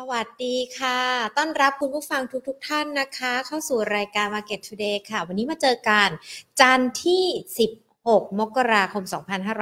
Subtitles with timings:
[0.00, 1.00] สวัสดีค่ะ
[1.36, 6.08] ต้อนรับคุณผู้ฟังทุกๆทท่านนะคะ เข้าสู่รายการ Market Today ค่ะ วันนี้มาเจอกัน
[6.60, 7.24] จันทร์ที่
[7.62, 9.04] 10 6 มกราคม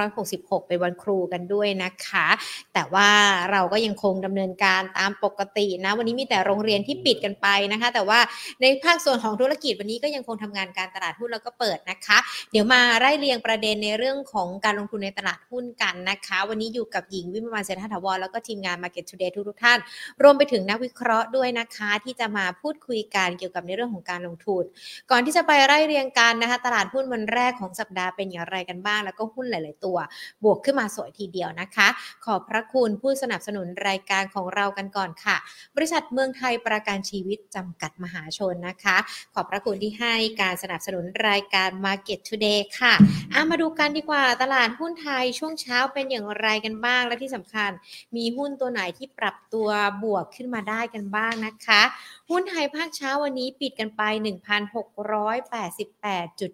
[0.05, 2.27] 2566 เป็นวันครูกันด้วยนะคะ
[2.73, 3.09] แต่ว่า
[3.51, 8.19] เราก็ยังคงดำเนินการตามปกตินะ วันนี้มีแต่โรงเรียนที่ปิดกันไปนะคะ แต่ว่า
[8.61, 12.17] ในภาคส่วนของธุรกิจวันนี้ก็ยังคงทำงานการตลาดหุ้นแล้วก็เปิดนะคะ
[12.51, 19.79] เดี๋ยวมาไล่เรียงประเด็นในเรื่องของการลงทุนในตลาดหุ้นกันนะคะ วันนี้อยู่กับหญิงวิมวานเศรษฐถาวรแล้วก็ทีมงาน Market Today ทุกท่าน
[20.23, 24.63] รวมไปถึงนักวิเคราะห์ด้วยนะคะ ที่จะมาพูดคุยกันเกี่ยวกับในเรื่องของการลงทุน
[25.11, 29.97] ก่อนที่จะไปไล่เรียงกันนะคะ ตลาดหุ้นวันแรกของสัปดาห์เป็นอะไรกันบ้าง แล้วก็หุ้นหลาย ๆ ตัว
[30.43, 31.87] บวกขึ้นมาสวยทีเดียวนะคะ
[32.25, 35.37] ขอบพระคุณผู้สนับสนุนรายการของเรากันก่อนค่ะ
[35.75, 38.97] บริษัทเมืองไทยประกันชีวิตจำกัดมหาชนนะคะ
[39.33, 42.93] ขอบพระคุณที่ให้การสนับสนุนรายการ Market Today ค่ะ
[43.33, 47.71] อามาดูกันดีกว่าตลาดหุ้นไทยช่วงเช้าเป็นอย่างไรกันบ้างและที่สำคัญ
[48.15, 49.69] มีหุ้นตัวไหนที่ปรับตัว
[50.03, 51.81] บวกขึ้นมาได้กันบ้างนะคะ
[52.29, 54.01] หุ้นไทยภาคเช้าวันนี้ปิดกันไป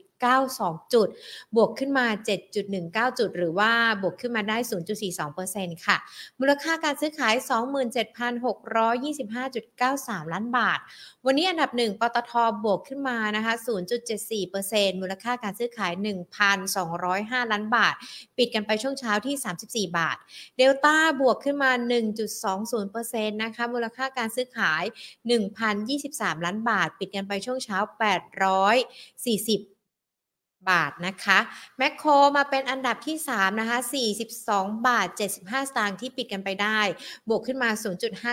[0.07, 1.07] 1,688.9 0.92 จุด
[1.55, 2.05] บวกขึ้นมา
[2.63, 4.57] 7.19 จุด หรือว่าบวกขึ้นมาได้
[5.21, 5.97] 0.42%ค่ะ
[6.39, 10.79] มูลค่าการซื้อขาย 27,625.93 ล้านบาท
[11.25, 12.31] วันนี้อันดับ 1 ปตท
[12.65, 13.53] บวกขึ้นมานะคะ
[14.27, 15.91] 0.74%มูลค่าการซื้อขาย
[16.71, 17.95] 1,205 ล้านบาท
[18.37, 19.35] ปิดกันไปช่วงเช้าที่
[19.91, 20.17] 34 บาท
[20.57, 21.71] เดลต้าบวกขึ้นมา
[22.51, 24.83] 1.20%นะคะ มูลค่าการซื้อขาย
[25.65, 27.89] 1,023 ล้านบาท ปิดกันไปช่วงเช้า 840
[30.69, 31.39] บาทนะคะ
[31.77, 33.77] แมคโครมาเป็นอันดับที่ 3 นะคะ
[34.31, 35.07] 42 บาท
[35.39, 36.79] 75 สตางค์ที่ปิดกันไปได้
[37.29, 37.69] บวกขึ้นมา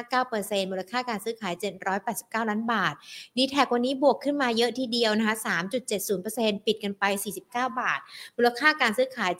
[0.04, 1.54] 0.59%มูลค่าการซื้อขาย
[2.02, 2.94] 789 ล้านบาท
[3.36, 5.36] d t แทวันนี้บวกขึ้นมาเยอะทีเดียวนะคะ
[6.00, 7.04] 3.70%ปิดกันไป
[7.44, 7.44] 49
[7.80, 8.00] บาท
[8.36, 9.32] มูลค่าการซื้อขาย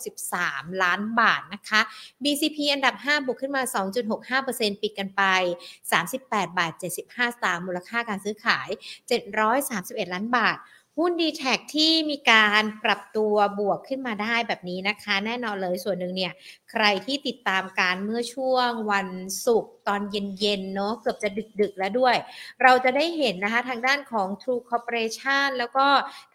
[0.00, 1.80] 763 ล้านบาทนะคะ
[2.22, 3.62] BCP อันดับ 5 บวกขึ้นมา
[4.42, 5.22] 2.65%ปิดกันไป
[5.90, 8.68] 38 บาท 75 สตางค์มูลค่าการซื้อขาย
[9.40, 10.58] 731 ล้านบาท
[10.98, 11.44] หุ้น d t แท
[11.74, 16.32] ที่มีการปรับตัวบวกขึ้นมาได้แบบนี้นะคะ แน่นอนเลยส่วนหนึ่งเนี่ย
[16.82, 19.08] รที่ติดตามการเมื่อช่วงวัน
[19.46, 21.28] ศุกร์ตอนเย็นๆเนาะเกือบจะ
[21.60, 22.16] ดึกๆแล้วด้วย
[22.62, 25.86] เราจะได้เห็นนะคะทางด้านของ True Corporation แล้วก็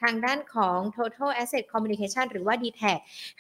[0.01, 2.83] ทางด้านของ Total Asset Communication หรือว่า d t แท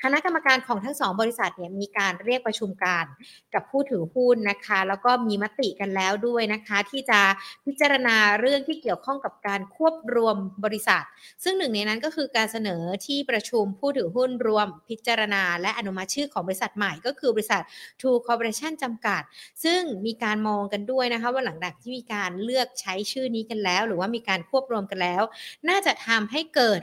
[0.01, 3.05] คณะกรรมการของทั้งสองบริษัทเนี่ยมีการเรียกประชุมการ
[3.53, 7.19] กับผู้ถือหุ้นนะคะ แล้วก็มีมติกันแล้วด้วยนะคะ ที่จะ
[7.65, 10.35] พิจารณาเรื่องที่เกี่ยวข้องกับการควบรวม
[10.65, 11.03] บริษัท
[11.43, 17.61] ซึ่งหนึ่งในนั้นก็คือการเสนอที่ประชุมผู้ถือหุ้นรวมพิจารณา และอนุมัติชื่อของบริษัทใหม่ก็คือบริษัท
[17.99, 19.21] True Corporation จำกัด
[19.63, 25.23] ซึ่งมีการมองกันด้วยนะคะว่าหลังจากที่มีการเลือกใช้ชื่อนี้กันแล้ว หรือว่ามีการควบรวมกันแล้ว
[25.69, 26.81] น่าจะทำให้เกิด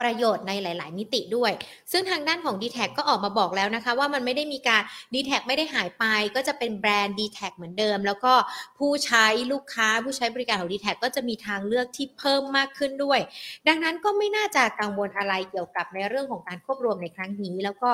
[0.00, 1.52] ประโยชน์ในหลาย ๆ มิติด้วย
[1.92, 4.82] ซึ่งทางด้านของ d t แทก็ออกมาบอกแล้วนะคะ ว่ามันไม่ได้มีการ
[5.14, 6.04] d t แทไม่ได้หายไป
[6.36, 8.34] ก็จะเป็นแบรนด์ d t แทเหมือนเดิม แล้วก็
[8.78, 13.20] ผู้ใช้ลูกค้าผู้ใช้บริการของ d t แทก็จะมีทางเลือกที่เพิ่มมากขึ้นด้วย
[13.68, 17.90] ดังนั้นก็ไม่น่าจะกังวลอะไรเกี่ยวกับในเรื่องของการควบรวมในครั้งนี้ แล้วก็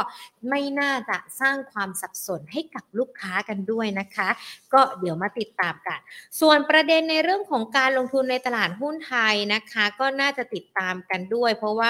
[0.48, 4.28] ไม่น่าจะสร้างความสับสนให้กับลูกค้ากันด้วยนะคะ
[4.72, 5.98] ก็เดี๋ยวมาติดตามกัน
[6.40, 11.88] ส่วนประเด็นในเรื่องของการลงทุนในตลาดหุ้นไทยนะคะ ก็น่าจะติดตามกันด้วย เพราะว่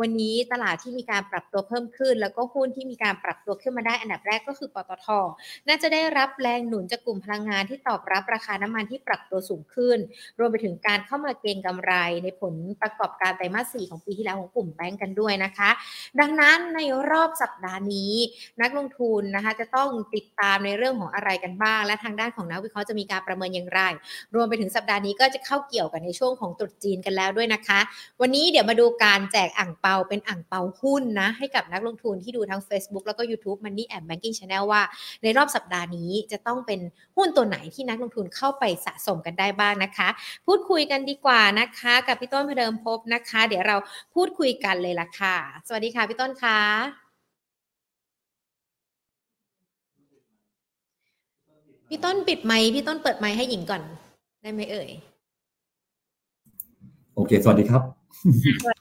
[0.00, 5.06] วันนี้ตลาดที่มีการปรับตัวเพิ่มขึ้น แล้วก็หุ้นที่มีการปรับตัวขึ้นมาได้อันดับแรกก็คือปตท
[5.68, 9.98] น่าจะได้รับแรงหนุนจากกลุ่มพลังงานที่ตอบรับราคาน้ำมันที่ปรับตัวสูงขึ้น
[10.38, 11.92] รวมไปถึงการเข้ามาเก็งกำไร
[12.24, 15.70] ในผลประกอบการไตรมาส4ของปีที่แล้วของกลุ่มแบงก์กันด้วยนะคะ
[16.20, 16.80] ดังนั้นใน
[17.10, 18.14] รอบสัปดาห์นี้
[18.60, 23.80] นักลงทุนนะคะจะต้องติดตามในเรื่องของอะไรกันบ้าง และทางด้านของนักวิเคราะห์จะมีการประเมินอย่างไร
[24.34, 27.80] รวมไปถึงสัปดาห์นี้ก็จะเข้าเกี่ยวกันในช่วงของตรุษจีนกันแล้วด้วยนะคะ
[28.20, 34.82] วันนี้เดี๋ยวมาดูการแจกอ่างเปาเป็นอ่างเปาหุ้นนะให้กับนักลงทุนที่ดูทั้ง Facebook แล้วก็ YouTube Money and Banking Channel ว่า
[35.22, 36.80] ในรอบสัปดาห์นี้จะต้องเป็น
[37.16, 40.08] หุ้นตัวไหนที่นักลงทุนเข้าไปสะสมกันได้บ้างนะคะ
[40.46, 43.76] พูดคุยกันดีกว่านะคะ กับพี่ต้นพเดิมพบนะคะ เดี๋ยวเรา
[44.14, 45.36] พูดคุยกันเลยละค่ะ
[45.66, 46.60] สวัสดีค่ะพี่ต้นคะ
[51.88, 53.82] พี่ต้นปิดไมค์พี่ต้นเปิดไมค์ให้หญิงก่อน
[54.42, 54.90] ได้ไหมเอ่ย
[57.14, 58.73] โอเค สวัสดีครับ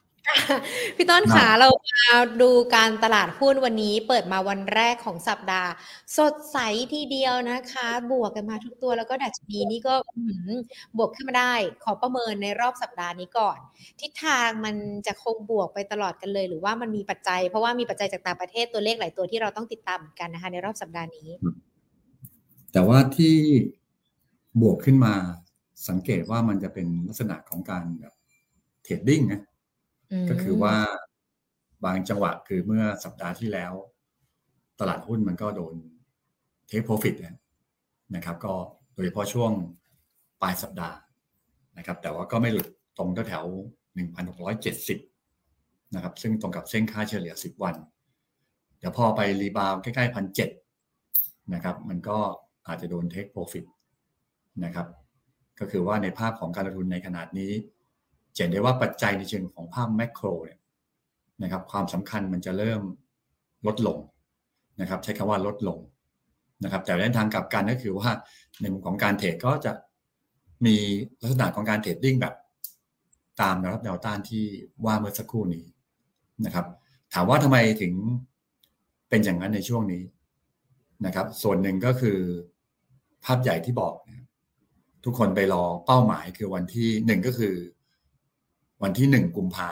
[0.95, 2.05] พี่ต้นขาเรามา
[2.41, 5.71] ดูการตลาดหุ้นวันนี้เปิดมาวันแรกของสัปดาห์
[6.17, 6.57] สดใส
[6.93, 9.95] ทีเดียวนะคะ บวกกันมาทุกตัวแล้วก็ดัชนีนี่ก็
[10.97, 11.53] บวกขึ้นมาได้
[11.83, 13.57] ขอประเมินในรอบสัปดาห์นี้ก่อน
[14.01, 14.75] ทิศทางมัน
[15.07, 21.29] จะคงบวกไปตลอดกันเลย หรือว่ามันมีปัจจัย เพราะว่ามีปัจจัยจากต่างประเทศตัวเลขหลายตัวที่เราต้องติดตามกันนะคะ ในรอบสัปดาห์นี้
[22.71, 23.35] แต่ว่าที่
[24.61, 25.13] บวกขึ้นมา
[25.89, 28.13] สังเกตว่ามันจะเป็นลักษณะของการแบบ
[28.83, 29.41] เทรดดิ้งนะ
[30.29, 30.75] ก็คือว่า
[31.85, 33.73] บางจังหวะคือเมื่อสัปดาห์ที่แล้ว
[34.79, 35.73] ตลาดหุ้นมันก็โดน
[36.67, 37.15] เทคโปรฟิต
[38.15, 38.53] นะครับ ก็
[38.93, 39.51] โดยเฉพาะช่วง
[40.41, 40.97] ปลายสัปดาห์
[41.77, 42.67] นะครับ แต่ว่าก็ไม่หลุด
[42.97, 43.45] ตรงแถว
[44.69, 47.75] 1,670 นะครับ ซึ่งตรงกับเส้นค่าเฉลี่ย 10 วัน
[48.79, 50.49] เดี๋ยวพอไปรีบาวใกล้ๆพันเจ็ด
[51.53, 52.17] นะครับ มันก็
[52.67, 53.65] อาจจะโดนเทคโปรฟิต
[54.63, 54.87] นะครับ
[55.59, 57.51] ก็คือว่าในภาพของการลงทุนในขนาดนี้
[58.35, 60.59] เห็นได้ว่าปัจจัยในเชิงของภาพแมกโรเนี่ย
[61.43, 62.81] นะครับความสำคัญมันจะเริ่ม
[63.67, 63.97] ลดลง
[64.81, 65.79] นะครับ ใช้คำว่าลดลง
[66.63, 68.09] นะครับ แต่ในทางกลับกันก็คือว่า
[68.61, 69.71] ในมุมของการเทรดก็จะ
[70.65, 70.75] มี
[71.21, 72.35] ลักษณะของการเทรดดิ้งแบบ
[73.41, 74.45] ตามแนวรับแนวต้านที่
[74.85, 75.65] ว่าเมื่อสักครู่นี้
[76.45, 76.65] นะครับ
[77.13, 77.93] ถามว่าทำไมถึง
[79.09, 80.03] เป็นอย่างนั้นในช่วงนี้
[81.05, 82.17] นะครับ ส่วนหนึ่งก็คือ
[83.25, 84.25] ภาพใหญ่ที่บอกนะ
[85.05, 87.55] ทุกคนไปรอเป้าหมายคือวันที่หนึ่งก็คือ
[88.83, 89.71] วันที่หนึ่งกุมภา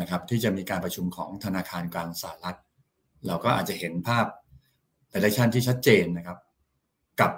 [0.00, 2.58] นะครับที่จะมีการประชุมของธนาคารกลางสหรัฐ
[3.26, 4.26] เราก็อาจจะเห็นภาพ
[5.10, 6.38] แต่ละชั้นที่ชัดเจนนะครับ
[7.20, 7.32] กับ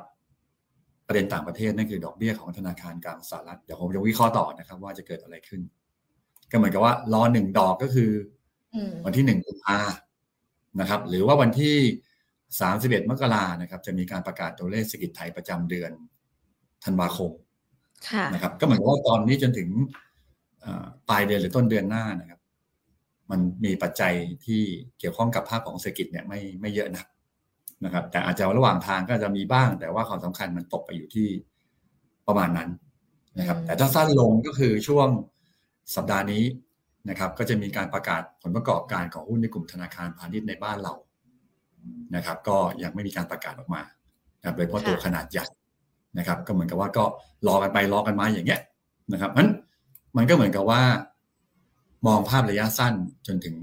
[1.06, 5.60] ประเด็นต่างประเทศนั่นคือดอกเบี้ยของธนาคารกลางสหรัฐเดี๋ยวผมจะวิเคราะห์ต่อนะครับ ว่าจะเกิดอะไรขึ้น
[6.50, 8.10] ก็เหมือนกับว่ารอหนึ่งดอกก็คือ
[9.04, 9.78] วันที่หนึ่งกุมภา
[10.80, 11.76] นะครับ หรือว่าวันที่
[12.60, 15.90] สามสิบเอ็ดมกรานะครับ จะมีการประกาศตัวเลขเศรษฐกิจไทยประจำเดือน
[16.84, 17.30] ธันวาคม
[18.34, 19.68] นะครับ ก็เหมือนกับว่าตอนนี้จนถึง
[21.08, 22.40] ปลายเดือนหรือต้นเดือนหน้านะครับ
[23.30, 24.14] มันมีปัจจัย
[24.46, 24.62] ที่
[24.98, 27.04] เกี่ยวข้องกับภาพของเศรษฐกิจเนี่ยไม่ไม่เยอะนะ
[27.84, 31.28] นะครับ แต่อาจจะระหว่างทางก็จะมีบ้าง แต่ว่าความสำคัญมันตกไปอยู่ที่
[32.26, 32.70] ประมาณนั้น
[33.38, 35.08] นะครับ แต่ถ้าสั้นลงก็คือช่วง
[35.96, 36.44] สัปดาห์นี้
[37.10, 40.94] นะครับ ก็จะมีการประกาศผลประกอบการของหุ้นในกลุ่มธนาคารพาณิชย์ในบ้านเรา
[42.16, 43.82] นะครับ ก็ยังไม่มีการประกาศออกมา
[44.56, 45.46] โดยเฉพาะตัวขนาดใหญ่
[46.18, 47.04] นะครับ ก็เหมือนกับว่าก็
[47.46, 48.60] รอกันไปรอกันมาอย่างเงี้ย
[49.12, 49.48] นะครับมัน
[50.16, 50.82] มันก็เหมือนกับว่า
[52.06, 52.94] มองภาพระยะสั้น
[53.26, 53.56] จนถึง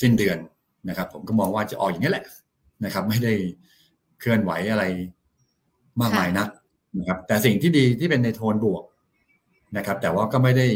[0.00, 0.38] สิ้นเดือน
[0.88, 2.26] นะครับ ผมก็มองว่าจะออกอย่างนี้แหละ
[2.84, 3.34] นะครับ ไม่ได้
[4.20, 4.84] เคลื่อนไหวอะไร
[6.00, 6.48] มากมายนัก
[6.98, 8.84] นะครับ แต่สิ่งที่ดีที่เป็นในโทนบวก
[9.76, 10.66] นะครับ แต่ว่าก็ไม่ได้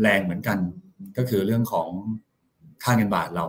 [0.00, 0.58] แรงเหมือนกัน
[1.16, 1.88] ก็คือเรื่องของ
[2.82, 3.46] ค่าเงินบาทเรา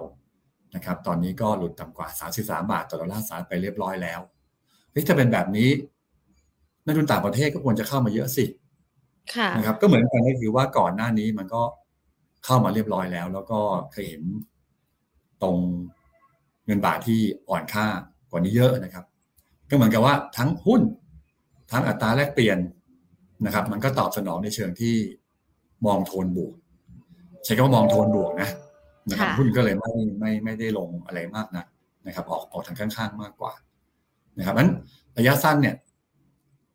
[0.76, 2.08] นะครับ ตอนนี้ก็หลุดต่ำกว่า
[2.40, 4.20] 33 บาทต่อดอลลาร์สหรัฐไปเรียบร้อยแล้ว
[4.92, 5.70] เฮ้ยถ้าเป็นแบบนี้
[6.86, 8.46] นักทุนต่างประเทศก็ควรจะเข้ามาเยอะสิ
[9.58, 11.62] นะครับ ก็เหมือนกันก็คือว่าก่อนหน้านี้มันก็
[12.46, 13.60] เข้ามาเรียบร้อยแล้ว แล้วก็
[13.92, 14.24] เคยเห็น
[15.44, 15.58] ตรง
[16.66, 17.86] เงินบาทที่อ่อนค่า
[18.30, 19.06] กว่านี้เยอะนะครับ
[19.70, 20.82] ก็เหมือนกับว่าทั้งหุ้น
[21.72, 22.58] ทั้งอัตราแลกเปลี่ยน
[23.46, 24.96] นะครับ มันก็ตอบสนองในเชิงที่
[25.86, 26.54] มองโทนบวก
[27.46, 28.50] ใช้คำว่ามองโทนบวกนะ
[29.10, 31.66] นะครับหุ้นก็เลยไม่ไม่ไม่ได้ลงอะไรมากนะ
[32.08, 33.54] นะครับ ออกออกทางข้างๆมากกว่า
[34.38, 34.72] นะครับนั้น
[35.18, 35.76] ระยะสั้นเนี่ย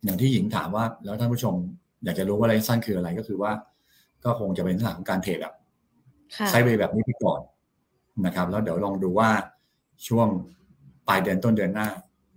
[0.05, 1.55] อย่างที่หญิงถามว่าแล้วท่านผู้ชม
[2.05, 3.53] อยากจะรู้ว่าระยะสั้นคืออะไรก็คือว่า
[4.25, 5.55] ก็คงจะเป็นลักษณะของการเทรดแบบ
[6.51, 7.41] ไซเวย์แบบนี้ไปก่อน
[8.27, 9.31] นะครับ แล้วเดี๋ยวลองดูว่า
[10.09, 10.29] ช่วง
[11.09, 11.89] ปลายเดือนต้นเดือนหน้า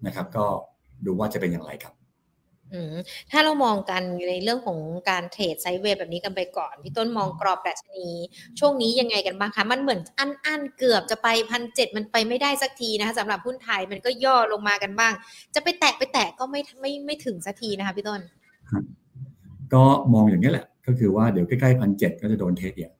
[0.05, 0.45] นะครับ ก็
[1.05, 1.93] ดูว่าจะเป็นอย่างไรครับ
[3.31, 4.79] ถ้าเรามองกันในเรื่องของ
[5.09, 8.09] การเทรดไซเวย์แบบนี้กันไปก่อน พี่ต้นมองกรอบดัชนี
[8.59, 15.13] ช่วงนี้ยังไงกันบ้างคะ มันเหมือนอันอันเกือบจะไปพันเจ็ดมันไปไม่ได้สักทีนะคะสำหรับหุ้นไทยมันก็ย่อลงมากันบ้าง
[15.55, 18.21] จะไปแตะไปแตะก็ไม่ไม่ไม่ถึงสักทีนะคะพี่ต้น
[19.73, 19.83] ก็
[20.13, 22.91] มองอย่างนี้แหละ ก็คือว่าเดี๋ยวใกล้ๆพันเจ็ดก็จะโดนเทสอีก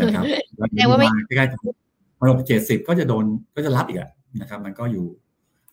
[0.00, 0.24] นะครับ
[0.76, 3.24] แต่ว่าไม่ใกล้ๆพันหกเจ็ดสิบก็จะโดน
[3.56, 3.98] ก็จะรับอีก
[4.40, 5.06] นะครับ มันก็อยู่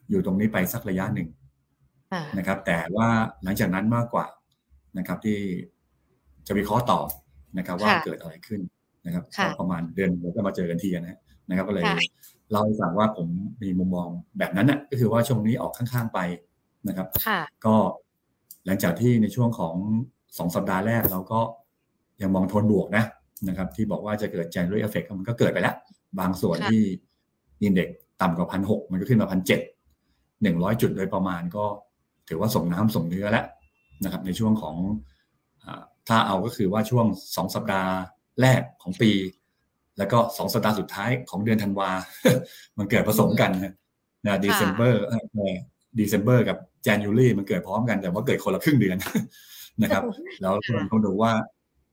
[0.10, 1.28] อยู่ตรงนี้ไปสักระยะหนึ่ง
[2.38, 3.08] นะครับ แต่ว่า
[3.44, 4.26] หลังจากนั้นมากกว่า
[4.98, 5.38] นะครับ ที่
[6.48, 7.00] จะวิเคราะห์ต่อ
[7.58, 8.62] นะครับ ว่าเกิดอะไรขึ้น
[9.06, 9.24] นะครับ
[9.60, 11.18] ประมาณเดือนเราก็มาเจอกันทีนะ
[11.50, 11.86] นะครับก็เลย
[12.52, 13.28] เล่าให้ฟังว่าผม
[13.64, 16.20] มีมุมมองแบบนั้นนะก็คือว่าช่วงนี้ออกข้างๆไป
[16.88, 17.08] นะครับ
[17.66, 17.76] ก็
[18.66, 19.76] หลังจากที่ในช่วงของ
[20.38, 21.40] สองสัปดาห์แรกเราก็
[22.22, 23.06] ยังมองโทนบวกนะ
[23.48, 25.76] นะครับ ที่บอกว่าจะเกิด January effect มันก็เกิดไปแล้ว
[26.20, 26.82] บางส่วนที่
[27.62, 27.90] อินเด็ก
[28.22, 29.60] ต่ำกว่าพันหกมันก็ขึ้นมาพันเจ็ด
[30.42, 31.66] หนึ่งร้อยจุดโดยประมาณก็
[32.30, 33.46] ถือว่าส่งน้ำส่งเนื้อแล้ว
[34.04, 34.76] นะครับ ในช่วงของ
[36.08, 37.06] ถ้าเอาก็คือว่าช่วง
[37.36, 37.92] สองสัปดาห์
[38.42, 39.12] แรกของปี
[39.98, 41.90] แล้วก็สองสัปดาห์สุดท้ายของเดือนธันวา
[42.78, 43.52] มันเกิดผสมกัน
[44.26, 44.94] นะเดซ ember
[45.96, 48.98] เดซ ember กับ January มันเกิดพร้อมกันแต่ว่าเกิดคนละครึ่งเดือน
[49.84, 50.04] นะครับ
[50.42, 51.32] แล้วคนต้องดูว่า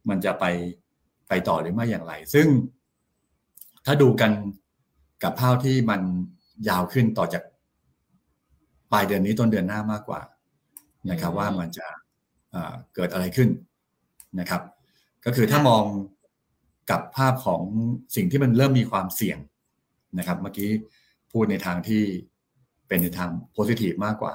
[0.09, 0.45] มันจะไป
[1.29, 2.47] ไปต่อหรือไม่อย่างไร ซึ่ง
[3.87, 4.33] ถ้าดูกัน
[5.23, 6.01] กับภาพที่มัน
[6.69, 7.43] ยาวขึ้นต่อจาก
[8.93, 10.21] ปลายเดือนนี้ต้นเดือนหน้ามากกว่า
[11.11, 11.87] นะครับว่ามันจะ
[12.95, 13.49] เกิดอะไรขึ้น
[14.41, 14.63] นะครับ
[15.25, 15.85] ก็คือถ้ามอง
[16.91, 17.63] กับภาพของ
[18.17, 19.39] สิ่งที่มันเริ่มมีความเสี่ยง
[20.19, 20.71] นะครับ เมื่อกี้
[21.33, 22.03] พูดในทางที่
[22.89, 24.35] เป็นในทางโพซิทีฟมากกว่า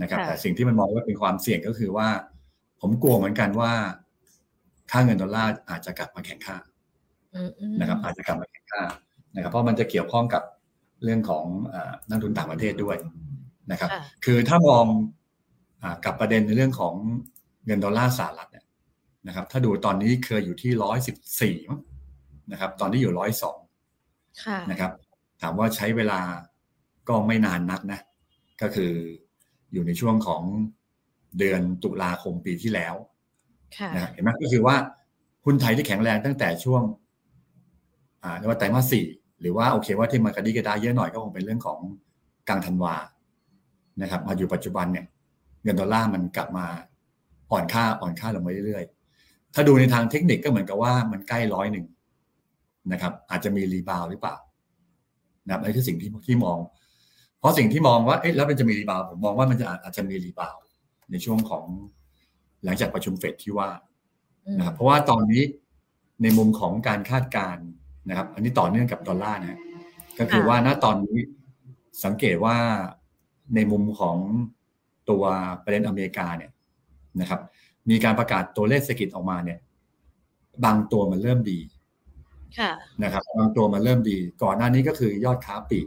[0.00, 2.08] นะครับ แต่สิ่งที่มันมองว่าเป็นความเสี่ยงก็คือว่า
[2.80, 3.72] ผมกลัวเหมือนกันว่า
[4.90, 6.56] ค่าเงินดอลลาร์อาจจะกลับมาแข็งค่า
[7.80, 8.82] นะครับ อาจจะกลับมาแข็งค่า
[9.34, 10.42] นะครับ เพราะมันจะเกี่ยวข้องกับ
[11.04, 11.44] เรื่องของ
[12.08, 12.96] นักลงทุนต่างประเทศด้วย
[13.72, 13.90] นะครับ
[14.24, 14.84] คือถ้ามอง
[16.04, 16.94] กับประเด็นในเรื่องของ
[17.66, 18.66] เงินดอลลาร์สหรัฐเนี่ย
[19.26, 21.56] นะครับ ถ้าดูตอนนี้เคยอยู่ที่ร้อยสิบสี่
[22.52, 23.58] นะครับ ตอนนี้อยู่ร้อยสอง
[24.70, 24.92] นะครับ
[25.42, 26.20] ถามว่าใช้เวลา
[27.08, 28.00] ก็ไม่นานนักนะ
[28.62, 28.92] ก็คือ
[29.72, 30.42] อยู่ในช่วงของ
[31.38, 32.94] เดือนตุลาคมปีที่แล้ว
[33.94, 34.76] นะเห็นไหมก็คือว่า
[35.44, 36.82] หุ้นไทยที่แข็งแรงตั้งแต่ช่วง
[38.22, 39.06] อ่าเรียกว่าไตรมาสสี่
[39.40, 41.78] หรือว่าโอเคว่าที่มันกระดิกระดาเยอะหน่อยก็คงเป็นเรื่องของ
[42.48, 42.94] กลางธันวา
[44.02, 45.06] นะครับมาอยู่ปัจจุบันเนี่ย
[45.62, 46.66] เงินดอลลาร์มันกลับมา
[47.50, 51.86] อ่อนค่าอ่อนค่าลงไปเรื่อยๆ ถ้าดูในทางเทคนิคก็เหมือนกับว่ามันใกล้ร้อยหนึ่ง
[52.92, 54.36] นะครับ อาจจะมี rebound หรือเปล่า
[55.44, 56.58] นะครับนี่คือสิ่งที่ที่มอง
[57.42, 60.56] เพราะสิ่งที่มองว่าเอ๊ะแล้วมันจะมี rebound ผมมองว่ามันจะอาจจะมี rebound
[61.10, 61.64] ในช่วงของ
[62.64, 63.68] หลังจากประชุมเฟดที่ว่า
[64.58, 65.42] นะครับเพราะว่าตอนนี้
[66.22, 67.66] ในมุมของการคาดการณ์
[68.08, 69.60] นะครับ อันนี้ต่อเนื่องกับดอลลาร์นะ
[70.18, 71.16] ก็คือว่าณตอนนี้
[72.04, 72.56] สังเกตว่า
[73.54, 74.16] ในมุมของ
[75.10, 75.24] ตัว
[75.64, 76.50] ประเด็นอเมริกาเนี่ย
[77.20, 77.40] นะครับ
[77.90, 79.58] มีการประกาศตัวเลขเศรษฐกิจออกมาเนี่ย
[80.64, 81.58] บางตัวมันเริ่มดี
[83.02, 85.80] นะครับบางตัวมันเริ่มดี ก่อนหน้านี้ก็คือยอดค้าปี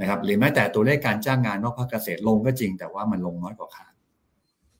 [0.00, 3.92] นะครับหรือแม้แต่ตัวเลขการจ้างงานนอกภาคเกษตรลงก็จริง แต่ว่ามันลงน้อยกว่าคาด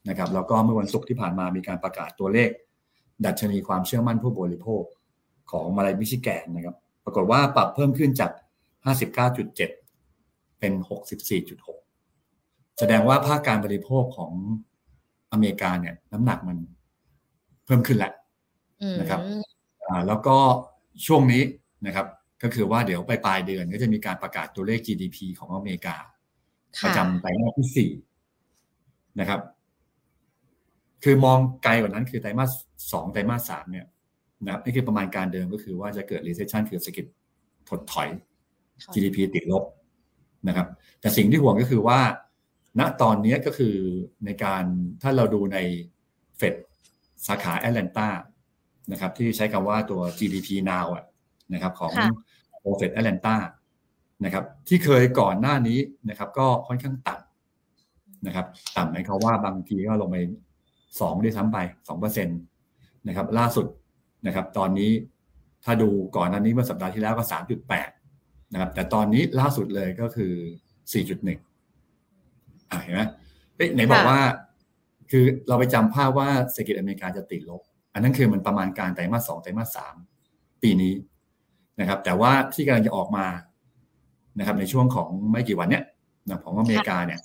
[0.08, 2.50] นะครับแล้วก็เมื่อวันศุกร์ที่ผ่านมามีการประกาศตัวเลข
[3.26, 4.82] ดัชนีความเชื่อมั่นผู้บริโภค
[5.50, 8.30] ของมาลายมิชิแกนนะครับ ปรากฏว่าปรับเพิ่มขึ้นจาก
[8.86, 10.72] 59.7 เป็น
[11.56, 14.32] 64.6 แสดงว่าภาคการบริโภคของ
[15.32, 16.58] อเมริกาเนี่ยน้ำหนักมัน
[17.64, 18.12] เพิ่มขึ้นแหละ
[19.00, 19.20] นะครับ
[20.06, 20.36] แล้วก็
[21.06, 21.42] ช่วงนี้
[21.86, 22.06] นะครับ
[22.42, 25.96] ก็คือว่าเดี๋ยวไปปลายเดือนก็จะมีการประกาศตัวเลข GDP ของอเมริกา
[26.84, 27.90] ประจำไตรมาสที่สี่
[29.20, 29.40] นะครับ
[31.04, 32.50] คือมองไกลกว่านั้นคือไตรมาส
[32.92, 33.86] สองไตรมาสสามเนี่ย
[34.44, 37.06] นะครับนี่คือประมาณการเดิมก็คือว่าจะเกิด recession คือเศรษฐกิจ
[37.68, 38.08] ถดถอย
[38.92, 39.64] GDP ติดลบ
[40.48, 40.66] นะครับ
[41.00, 42.00] แต่สิ่งที่ห่วงก็คือว่า
[42.78, 43.76] ณตอนนี้ก็คือ
[44.24, 44.64] ในการ
[45.02, 45.58] ถ้าเราดูใน
[46.36, 46.54] เฟด
[47.26, 48.08] สาขาแอตแลนตา
[48.92, 51.04] นะครับที่ใช้คำว่าตัว GDP now อะ
[51.54, 51.92] นะครับของ
[52.60, 53.36] โอเฟดแอตแลนตา
[54.24, 60.16] นะครับที่เคยก่อนหน้านี้นะครับก็ค่อนข้างต่ำนะครับต่ำหมายความว่าบางทีก็ลงไป
[61.00, 62.32] สองด้วยซ้ำไปสองเปอร์เซ็นต
[63.08, 63.66] นะครับล่าสุด
[64.26, 64.90] นะครับตอนนี้
[65.64, 67.90] ถ้าดูก่อนหน้านี้เมื่อสัปดาห์ที่แล้วก็สามจุดแปด
[68.52, 70.32] นะครับแต่ตอนนี้ล่าสุดเลยก็คือ
[70.92, 71.38] สี่จุดหนึ่ง
[72.82, 73.02] เห็นไหม
[73.56, 74.20] เอ๊ะไหนบอกว่า
[75.10, 77.60] คือเราไปจำภาพว่าเศรษฐกิจอเมริกาจะติดลบ
[77.94, 79.94] อันนั้นคือมันประมาณการไตรมาสสองไตรมาสสาม
[80.62, 80.92] ปีนี้
[81.80, 83.26] นะครับ แต่ว่าที่กำลังจะออกมา
[84.38, 85.84] นะครับ ในช่วงของไม่กี่วันเนี้ย
[86.28, 87.20] นะของอเมริกาเนี่ย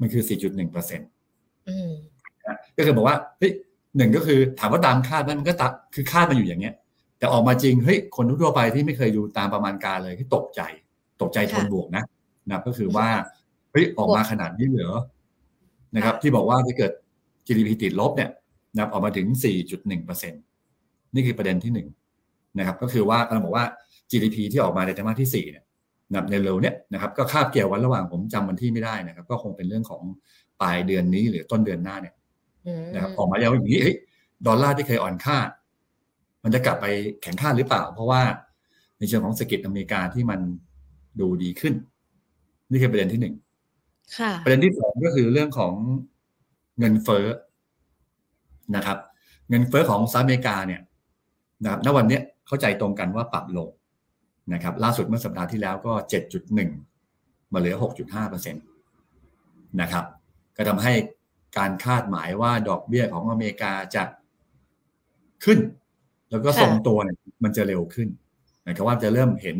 [0.00, 1.08] มันคือ 4.1เปอร์เซ็นต์
[2.76, 3.52] ก็คือบอกว่าเฮ้ย
[3.96, 6.74] หนึ่งก็คือถามว่าตามคาดมันก็ตัดคือคาดมาอยู่อย่างเงี้ย
[7.18, 10.60] แต่ออกมาจริงเฮ้ยคนทั่วไปที่ไม่เคยดูตามประมาณการเลยที่ตกใจ
[11.20, 12.04] ตกใจทนบวกนะ
[12.48, 13.08] นะก็คือว่า
[13.72, 14.98] เฮ้ยออกมาขนาดนี้เหรอ
[15.96, 16.92] นะครับ ที่บอกว่าจะเกิด
[17.46, 18.30] GDP ติดลบเนี่ย
[18.76, 19.26] นะออกมาถึง
[19.66, 20.32] 4.1เปอร์เซ็น
[21.14, 21.88] นี่คือประเด็นที่หนึ่ง
[22.58, 23.64] นะครับก็คือว่าเราบอกว่า
[24.10, 25.64] GDP ที่ออกมาในไตรมาสที่สี่เนี่ย
[26.12, 30.02] นะในเร็วเนี่ยนะครับก็คาบเกี่ยววันระหว่างผมจำวันที่ไม่ได้นะครับ ก็คงเป็นเรื่องของ
[30.60, 32.14] ปลายเดือนนี้หรือต้นเดือนหน้าเนี่ย
[32.94, 33.84] นะครับออกมาแล้วอย่างนี้
[34.46, 35.38] ดอลลาร์ที่เคยอ่อนค่า
[36.42, 36.86] มันจะกลับไป
[37.22, 38.22] แข็งค่าหรือเปล่า เพราะว่า
[38.98, 40.40] ในเชิงของเศรษฐกิจอเมริกาที่มัน
[41.20, 41.74] ดูดีขึ้น
[42.70, 43.34] นี่คือประเด็นที่หนึ่ง
[44.44, 45.72] ประเด็นที่สองก็คือเรื่องของ
[46.78, 47.26] เงินเฟ้อ
[48.76, 48.98] นะครับ
[49.50, 50.80] เงินเฟ้อของสหรัฐอเมริกาเนี่ย
[51.62, 52.18] นะครับณวันนี้
[52.50, 53.68] เข้าใจตรงกันว่าปรับลง
[54.52, 56.70] นะครับล่าสุดเมื่อสัปดาห์ที่แล้วก็เจ็ดจุดหนึ่ง
[57.52, 58.60] มาเหลือหกจุดห้าเปอร์เซ็นต
[59.80, 60.04] นะครับ
[60.56, 60.92] ก็ทำให้
[61.58, 64.02] การคาดหมายว่าดอกเบี้ยของอเมริกาจะ
[65.44, 65.58] ขึ้น
[66.30, 68.08] แล้วก็ทรงตัวเนี่ยมันจะเร็วขึ้น
[68.62, 69.58] หมายความว่าจะเริ่มเห็น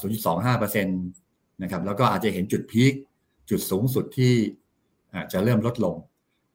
[0.00, 2.92] 0.25%นะครับแล้วก็อาจจะเห็นจุดพีค
[3.50, 4.34] จุดสูงสุดที่
[5.32, 5.94] จะเริ่มลดลง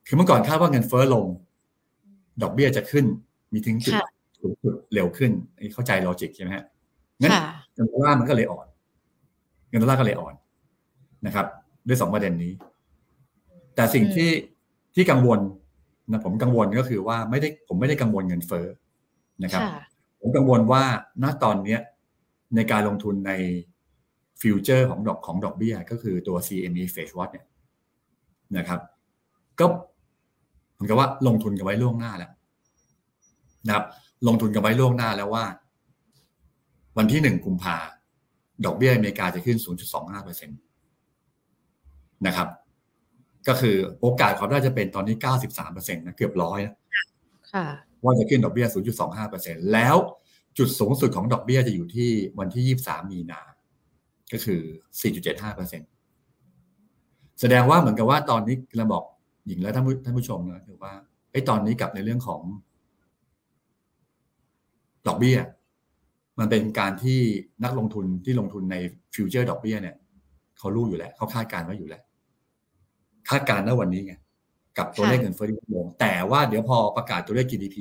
[0.08, 1.25] คือเมื่อก่อนคาดว่าเงินเฟ้อลง
[2.41, 3.05] ดอกเบี้ยจะขึ้น
[3.53, 3.94] มีถึงจุด
[4.46, 5.32] สูงสุดเร็วขึ้น
[5.74, 6.66] เข้าใจ logic ใช่ไหมฮะ
[7.22, 7.32] งั้น
[7.74, 8.68] เงินดอลลาร์มันก็เลยอ่อน
[9.70, 10.34] เงินดอลลาร์ก็เลยอ่อน
[11.25, 11.46] นะครับ
[11.88, 12.54] ด้วยสองประเด็นนี้
[13.75, 14.30] แต่สิ่งที่
[14.96, 15.40] ที่กังวล
[16.12, 18.66] นะผมกังวลก็คือว่าไม่ได้ผมไม่ได้กังวลเงินเฟ้อ
[19.44, 19.62] นะครับ
[20.20, 20.84] ผมกังวลว่า
[21.24, 21.80] ณตอนเนี้ย
[22.56, 23.32] ในการลงทุนใน
[24.42, 27.46] future ของดอกของดอกเบี้ยก็คือตัว CME Fed Watch เนี่ย
[28.58, 28.80] นะครับ
[29.60, 29.66] ก็
[30.74, 32.32] เหมือนกับว่าลงทุนกันไว้ล่วงหน้าแล้ว
[33.68, 33.86] นะครับ
[34.28, 35.46] ลงทุนกันไว้ล่วงหน้าแล้วว่า
[36.98, 37.78] วันที่หนึ่งกุมภา
[38.66, 39.58] ดอกเบี้ยอเมริกาจะขึ้น
[40.08, 42.48] 0.25%นะครับ
[43.48, 46.76] ก็คือโอกาสความน่าจะเป็นตอนนี้เก้าสิบสามเปอร์เซ็นต์นะเกือบร้อยนะ
[48.04, 49.96] ว่าจะขึ้นดอกเบี้ยศูนย์จุดสองห้าเปอร์เซ็นแล้ว
[50.58, 53.42] จุดสูงสุดของดอกเบี้ยจะอยู่ที่วันที่ยี่สามมีนา
[54.34, 54.62] ก็คือ
[55.02, 55.90] สี่จุดเจ็ดห้าเปอร์เซ็นต์
[57.40, 59.04] แสดงว่าเหมือนกับว่าตอนนี้เราบอก
[59.48, 60.94] หญิงและท่านผู้ท่านผู้ชมนะคือว่า
[61.32, 62.42] ไอ้ตอนนี้กับในเรื่องของ
[65.08, 65.38] ดอกเบี้ย
[66.40, 67.20] มันเป็นการที่
[67.64, 68.76] นักลงทุนที่ลงทุนใน
[69.16, 69.96] ฟิวเจอร์ดอกเบี้ยเนี่ย
[70.60, 72.02] เขารู้อยู่แล้วเขาคาดการณ์ไว้อยู่แล้ว
[73.30, 74.14] คาดการณ์ณวันนี้ไง
[74.78, 77.78] กับตัวเลขเงินเฟ้อที่ลงแต่ว่าเดี๋ยวพอประกาศตัวเลข GDP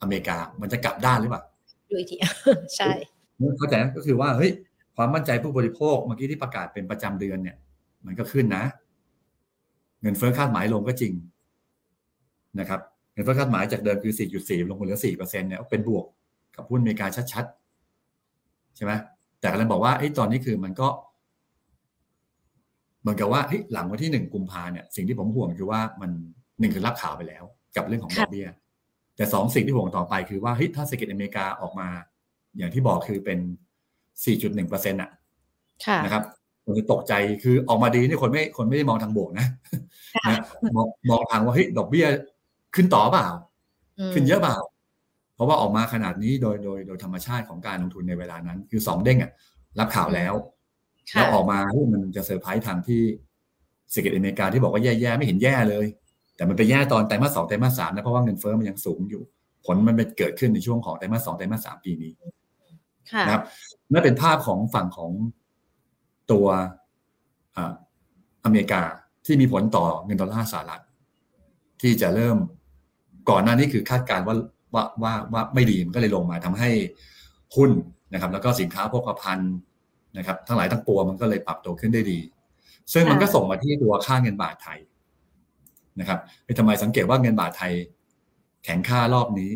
[0.00, 1.42] อเมริกา มันจะกลับด้านหรือเปล่า
[1.90, 2.16] ดูอีกที
[2.76, 2.90] ใช่
[3.58, 4.50] เข้าใจก็คือว่าเฮ้ย
[4.96, 7.56] ความมั่นใจผู้บริโภคเมื่อกี้ที่ประกาศเป็นประจำเดือนเนี่ย
[8.06, 8.64] มันก็ขึ้นนะ
[10.02, 11.12] เงินเฟ้อคาดหมายลงก็จริง
[12.60, 12.80] นะครับ
[13.12, 16.04] เงินเฟ้อคาดหมายจากเดิมคือ 4.4 ลงมาเหลือ 4%เนี่ยเป็นบวก
[16.56, 18.92] กับหุ้นอเมริกาชัดๆ ใช่ไหม
[19.40, 20.88] แต่กำลังบอกว่าไอ้ตอนนี้คือมันก็
[23.00, 23.40] เหมือนกับว่า
[23.72, 26.10] หลังวันที่หนึ่งกุมภาเนี่ยสิ่งที่ผมห่วงคือว่ามัน
[26.60, 27.44] หนึ่งคือรับข่าวไปแล้ว
[27.76, 28.48] กับเรื่องของดอกเบี้ย
[29.16, 31.88] แต่สองสิ่งที่ห่วงต่อไปคือว่าเฮ้ยถ้าเศรษฐกิจอเมริกาออกมา
[32.56, 33.38] อย่างที่บอกคือเป็น
[34.04, 35.10] 4.1เปอร์เซ็นต์อะ
[36.04, 36.22] นะครับ
[36.64, 39.46] คนจะตกใจคือออกมาดีนี่คนไม่คนไม่ได้มองทางบวกนะ
[40.28, 40.40] นะ
[40.76, 42.06] มองมองทางว่าเฮ้ยดอกเบี้ย
[42.74, 43.28] ขึ้นต่อเปล่า
[44.14, 44.56] ขึ้นเยอะเปล่า
[45.34, 49.30] เพราะว่าออกมาขนาดนี้โดยโดยโดยธรรมชาติของการลงทุนในเวลานั้น คือสองเด้งอะ
[49.78, 50.34] รับข่าวแล้ว
[51.14, 53.02] แล้วออกมาที่มันจะเซอร์ไพรส์ทางที่
[53.90, 55.86] เศรษฐกิจอเมริกาที่บอกว่าแย่ๆไม่เห็นแย่เลย
[56.36, 59.22] แต่มันไปแย่ตอนไตรมาสสองไตรมาสสามนะเพราะว่าเงินเฟ้อมันยังสูงอยู่
[59.66, 62.12] ผลมันเป็นเกิดขึ้นในช่วงของไตรมาสสองไตรมาสสามปีนี้
[63.26, 63.42] นะครับ
[63.92, 65.10] นั่นเป็นภาพของฝั่งของ
[66.32, 66.46] ตัว
[68.44, 68.82] อเมริกา
[69.26, 70.82] ที่มีผลต่อเงินดอลลาร์สหรัฐ
[71.82, 72.36] ที่จะเริ่ม
[73.30, 74.36] ก่อนหน้านี้คือคาดการณ์ว่า
[74.74, 76.70] ว่าว่าว่าไม่ดีมันก็เลยลงมาทำให้
[77.56, 77.70] หุ้น
[78.12, 79.52] นะครับ แล้วก็สินค้าโภคภัณฑ์
[80.18, 82.20] นะครับ ทั้งหลายทั้งปวงมันก็เลยปรับตัวขึ้นได้ดี
[82.92, 84.78] ซึ่งมันก็ส่งมาที่ตัวค่าเงินบาทไทย
[86.00, 86.18] นะครับ
[86.58, 87.72] ทำไมสังเกตว่าเงินบาทไทย
[88.64, 89.50] แข็งค่ารอบนี้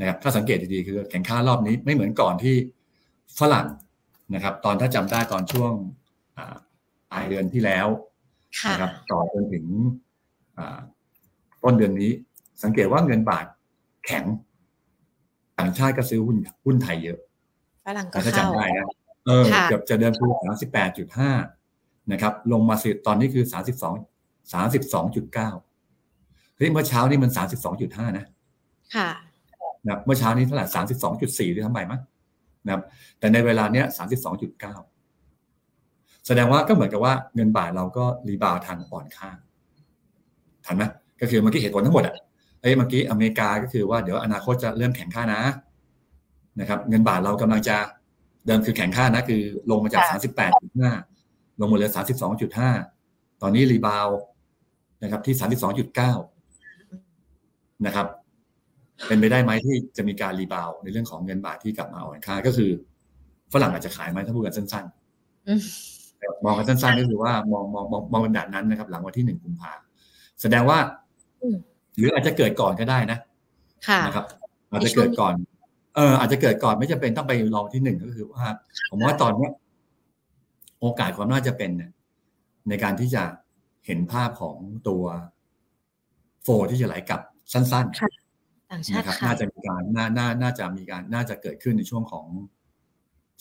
[0.00, 2.54] นะครับ ถ้าสังเกตดีๆคือแข็งค่ารอบนี้ไม่เหมือนก่อนที่
[3.38, 3.66] ฝรั่ง
[4.34, 5.72] นะครับ ตอนถ้าจำได้ตอนช่วง
[7.10, 7.86] ปลายเดือนที่แล้ว
[8.70, 9.64] นะครับต่อจนถึง
[11.62, 12.10] ต้นเดือนนี้
[12.62, 13.46] สังเกตว่าเงินบาท
[14.08, 14.24] แข็ง
[15.58, 17.18] ต่างชาติก็ซื้อหุ้นหุ้นไทยเยอะ
[17.86, 18.86] ฝรั่งก็เข้าจำได้นะ
[19.26, 21.30] เออเกือบจะเดินคือสามสิบแปดจุดห้า
[22.12, 23.94] นะครับ ลงมาสิตอนนี้คือสามสิบสอง
[24.52, 25.50] สามสิบสองจุดเก้า
[26.56, 28.24] เฮ้ยเมื่อเช้านี้มันสามสิบสองจุดห้านะ
[28.96, 29.08] ค่ะ
[29.86, 32.00] นะเมื่อเช้านี้เท่าไหร่สามสิบสองจุดสี่หรือทำไมมั้ง
[32.66, 32.82] นะครับ
[33.18, 34.74] แต่ในเวลาเนี้ยสามสิบสองจุดเก้า
[36.26, 39.30] แสดงว่าก็เหมือนกับว่าเงินบาทเราก็รีบาวทางอ่อนค่า
[40.64, 40.84] ทันไหม
[41.20, 42.14] ก็คือเมื่อกี้เหตุผลทั้งหมดอะ
[42.60, 45.42] เอ้เมื่อกี้อเมริกาก็คือว่าเดี๋ยวอนาคตจะเริ่มแข่งค่านะ
[46.60, 47.76] นะครับเงินบาทเรากำลังจะ
[48.46, 50.90] เดิมคือแข็งค่านะคือลงมาจากสามสิบแปดจุดห้า
[51.60, 52.70] ลงมาเหลือสามสิบสองจุดห้า
[53.42, 54.08] ตอนนี้ rebound
[55.02, 56.12] นะครับที่สามสิบสองจุดเก้า
[57.86, 58.06] นะครับ
[59.06, 62.70] เป็นไปได้ไหมที่จะมีการ rebound ในเรื่องของเงินบาทที่กลับมาอ่อนค่าก็คือ
[63.52, 69.72] ฝรั่งอาจจะขายไหมถ้าพูดกันสั้นๆมองกันสั้นๆก็คือว่ามองมองมองมองเป็นแบบนั้นนะครับ หลังวันที่หนึ่งกุมภา
[70.40, 70.78] แสดงว่า
[71.98, 73.18] หรืออาจจะเกิดก่อนก็ได้นะ
[74.06, 74.26] นะครับ
[74.70, 75.34] อาจจะเกิดก่อน
[75.96, 78.44] เอออาจจะเกิดก่อนไม่จำเป็นต้องไปลองที่หนึ่งก็คือว่า
[78.90, 79.52] ผมว่าตอนเนี้ย
[80.80, 81.90] โอกาสความน่าจะเป็นเนี่ย
[82.68, 83.22] ในการที่จะ
[83.86, 84.56] เห็นภาพของ
[84.88, 85.04] ตัว
[86.42, 87.20] โฟที่จะไหลกลับ
[87.52, 92.26] สั้นๆนะครับน่าจะมีการน่าน่าน่าจะมีการน่าจะเกิดขึ้นในช่วงของ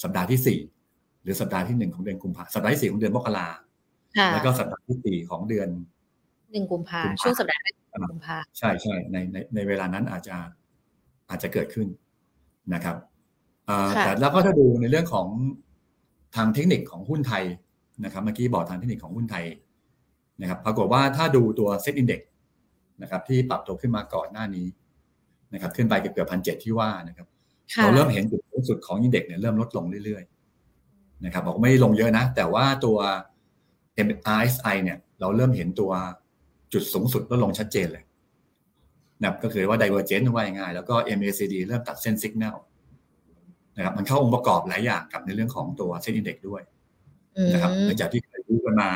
[0.04, 0.60] สัปดาห์ที่สี่
[1.24, 3.48] หรือสัปดาห์ที่หนึ่งของเดือนกุมภาสัปดาห์ที่สี่ของเดือนมกรา
[4.34, 5.70] แล้วก็สัปดาห์ที่สี่ของเดือน
[6.52, 7.62] หนึ่งกุมภาช่วงสัปดาห์
[8.10, 10.36] กุมภาใช่ใช่ในในในเวลานั้นอาจจะ
[11.30, 11.88] อาจจะเกิดขึ้น
[12.74, 12.96] นะครับ
[14.04, 15.28] แต่แล้วก็ถ้าดูในเรื่องของ
[16.36, 17.44] ทางเทคนิคของหุ้นไทย
[18.06, 19.46] นะครับเมื่อกี้บอกทางเทคนิคของหุ้นไทย
[20.42, 22.22] นะครับปรากฏว่าถ้าดูตัวเซ็ตอินเด็ก
[23.02, 24.68] นะครับที่ปรับตัวขึ้นมาก่อนหน้านี้
[25.54, 27.28] นะครับขึ้นไปเกือบเกือบพันเจ็ดที่ว่านะครับ
[27.78, 32.98] เราเริ่มเห็นจุดสูงสุดของอินเด็กเนี่ยเริ่มลดลงเรื่อยๆนะครับบอกไม่ลงเยอะนะ แต่ว่าตัว
[34.08, 35.92] MSCI เนี่ยเราเริ่มเห็นตัว
[36.74, 38.04] จุดสูงสุดลดลงชัดเจนเลย
[39.20, 42.60] นะครับก็คือว่า divergent ว่าง่ายแล้วก็ MACD เริ่มตัดเส้นสัญญาณ
[43.78, 46.62] นะครับมันเข้าองค์ประกอบหลายอย่างกับในเรื่องของตัวเส้นอินเด็กด้วย
[47.54, 48.90] นะครับหลังจากที่เคยรู้กันมา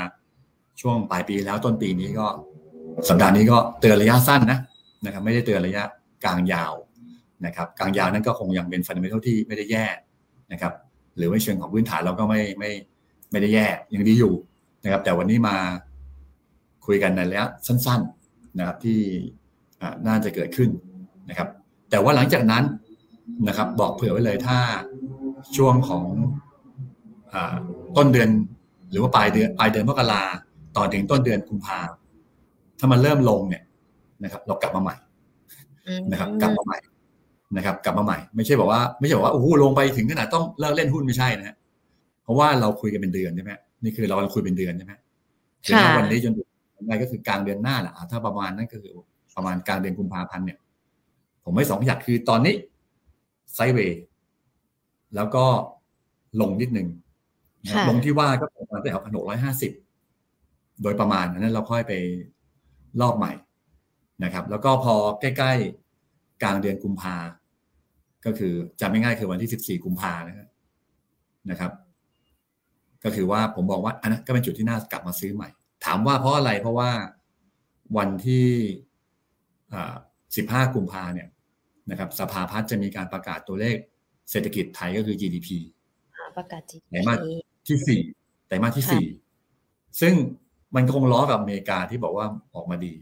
[0.81, 2.27] ช่วงปลายปีแล้วต้นปีนี้ก็
[3.09, 4.59] สัปดาห์นี้ก็เตือนระยะสั้นนะ
[5.05, 5.83] นะครับ ไม่ได้เตือนระยะ
[6.23, 6.73] กลางยาว
[7.45, 9.85] นะครับ กลางยาวนั้นก็คงยังเป็นฟันเดเมทัลที่ไม่ได้แย่
[10.51, 10.73] นะครับ
[11.17, 12.71] หรือว่าเชิงของพื้นฐานเราก็ไม่ไม่
[13.31, 14.33] ไม่ได้แย่ยังดีอยู่
[14.83, 15.55] นะครับ แต่วันนี้มา
[16.85, 18.99] คุยกันในระยะสั้น ๆนะครับที่
[20.07, 20.69] น่าจะเกิดขึ้น
[21.29, 21.49] นะครับ
[21.89, 22.63] แต่ว่าหลังจากนั้น
[23.47, 24.57] นะครับ บอกเผื่อไว้เลยถ้า
[25.57, 26.05] ช่วงของ
[27.33, 27.35] อ
[27.97, 28.29] ต้นเดือน
[28.91, 30.23] หรือว่าปลายเดือนปลายเดือนมกรา
[30.77, 31.79] ต่อถึงต้นเดือนกุมภา
[32.79, 33.63] ถ้ามันเริ่มลงเนี่ย
[34.23, 34.95] นะครับ เรากลับมาใหม่
[36.11, 36.77] นะครับ กลับมาใหม่
[37.57, 41.55] นะครับ กลับมาใหม่ ไม่ใช่บอกว่า ไม่ใช่บอกว่าโอ้โหลงไปถึงขนาดต้องเลิกเล่นหุ้นไม่ใช่นะฮะ
[42.23, 43.51] เพราะว่าเราคุยกันเป็นเดือนใช่ไหม
[43.83, 44.93] นี่คือเราคุยเป็นเดือนใช่ไหม
[45.65, 46.47] ถึงวันนี้จนถึง
[46.87, 48.93] ไงก็คือกลางเดือนหน้าแหละถ้าประมาณนั้นก็คือ
[49.35, 50.59] ประมาณกลางเดือนกุมภาพันธ์เนี่ย
[51.43, 52.55] ผมไม่สองอยากคือตอนนี้
[53.53, 53.99] ไซเวย์
[55.15, 55.45] แล้วก็
[56.41, 56.87] ลงนิดหนึ่ง
[57.89, 59.71] ลงที่ว่าก็ประมาณได้เอาพันหกร้อยห้าสิบ
[60.81, 61.93] โดยประมาณนั้นเราค่อยไป
[63.01, 63.33] รอบใหม่
[64.23, 67.15] นะครับ แล้วก็พอใกล้ๆกลางเดือนกุมภา
[68.25, 70.47] ก็คือจำไม่ง่ายคือวันที่สิบสี่กุมภานะครับ
[71.49, 71.71] นะครับ
[73.03, 75.49] ก็คือว่าผมบอกว่าอันนั้นก็เป็นจุดที่น่ากลับมาซื้อใหม่
[75.85, 76.91] ถามว่าเพราะอะไรเพราะว่า
[77.97, 78.47] วันที่
[80.35, 81.27] สิบห้ากุมภาเนี่ย
[81.89, 83.77] นะครับสภาพัฒน์จะมีการประกาศตัวเลข
[84.31, 85.49] เศรษฐกิจไทยก็คือ GDP
[86.37, 87.19] ประกาศ GDP ไตรมาส
[87.67, 88.01] ที่สี่
[88.47, 89.05] ไตรมาสที่สี่
[90.01, 90.13] ซึ่ง
[90.75, 92.93] มันคงล้อกับอเมริกาที่บอกว่าออกมาดี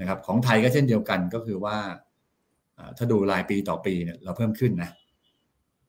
[0.00, 1.76] นะครับ ของไทยก็เช่นเดียวกันก็คือว่า
[2.96, 4.90] ถ้าดูรายปีต่อปีเนี่ยเราเพิ่มขึ้นนะ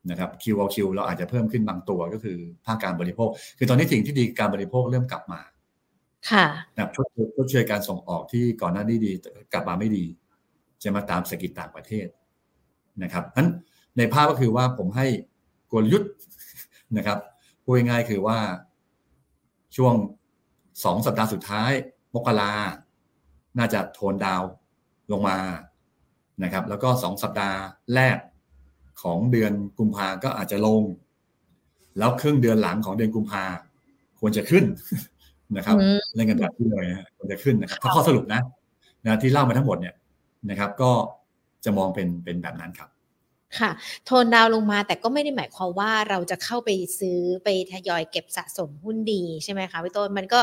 [0.09, 5.41] นะครับ Q o Q เราอาจจะเพิ่มขึ้นบางตัวก็คือภาคการบริโภค คือตอนนี้สิ่งที่ดีการบริโภคเริ่มกลับมา
[6.29, 9.11] ค่ะนะชดชดเชยการส่งออกที่ก่อนหน้านี้ดี
[9.53, 10.05] กลับมาไม่ดี
[10.83, 12.07] จะมาตามเศรษฐกิจต่างประเทศ
[13.03, 13.49] นะครับนั้น
[13.97, 15.07] ในภาพก็คือว่าผมให้
[15.71, 16.11] กลยุทธ์
[16.97, 17.19] นะครับ
[17.63, 18.39] พูดง่ายๆคือว่า
[19.75, 19.93] ช่วง
[20.83, 21.71] สองสัปดาห์สุดท้าย
[22.13, 22.53] มกรา
[23.57, 24.41] น่าจะโทนดาว
[25.11, 25.37] ลงมา
[26.43, 27.59] นะครับ แล้วก็สองสัปดาห์
[27.95, 28.17] แรก
[29.01, 30.83] ของเดือนกุมภาก็อาจจะลง
[31.97, 33.45] แล้วครึ่งเดือนหลังของเดือนกุมภา
[34.19, 34.65] ควรจะขึ้น
[35.57, 35.75] นะครับ
[36.15, 36.85] เล่นกันแบบที่เลย
[37.17, 38.41] ควรจะขึ้นนะครับถ้าข้อสรุปนะ
[39.05, 39.95] นะที่เล่ามาทั้งหมดเนี่ย
[40.49, 40.91] นะครับ ก็
[41.65, 42.89] จะมองเป็นเป็นแบบนั้นครับ
[43.59, 43.71] ค่ะ
[44.05, 50.39] โทนดาวลงมาแต่ก็ไม่ได้หมายความว่าเราจะเข้าไปซื้อไปทยอยเก็บสะสมหุ้นดีใช่ไหมคะพี่ต้นมันก็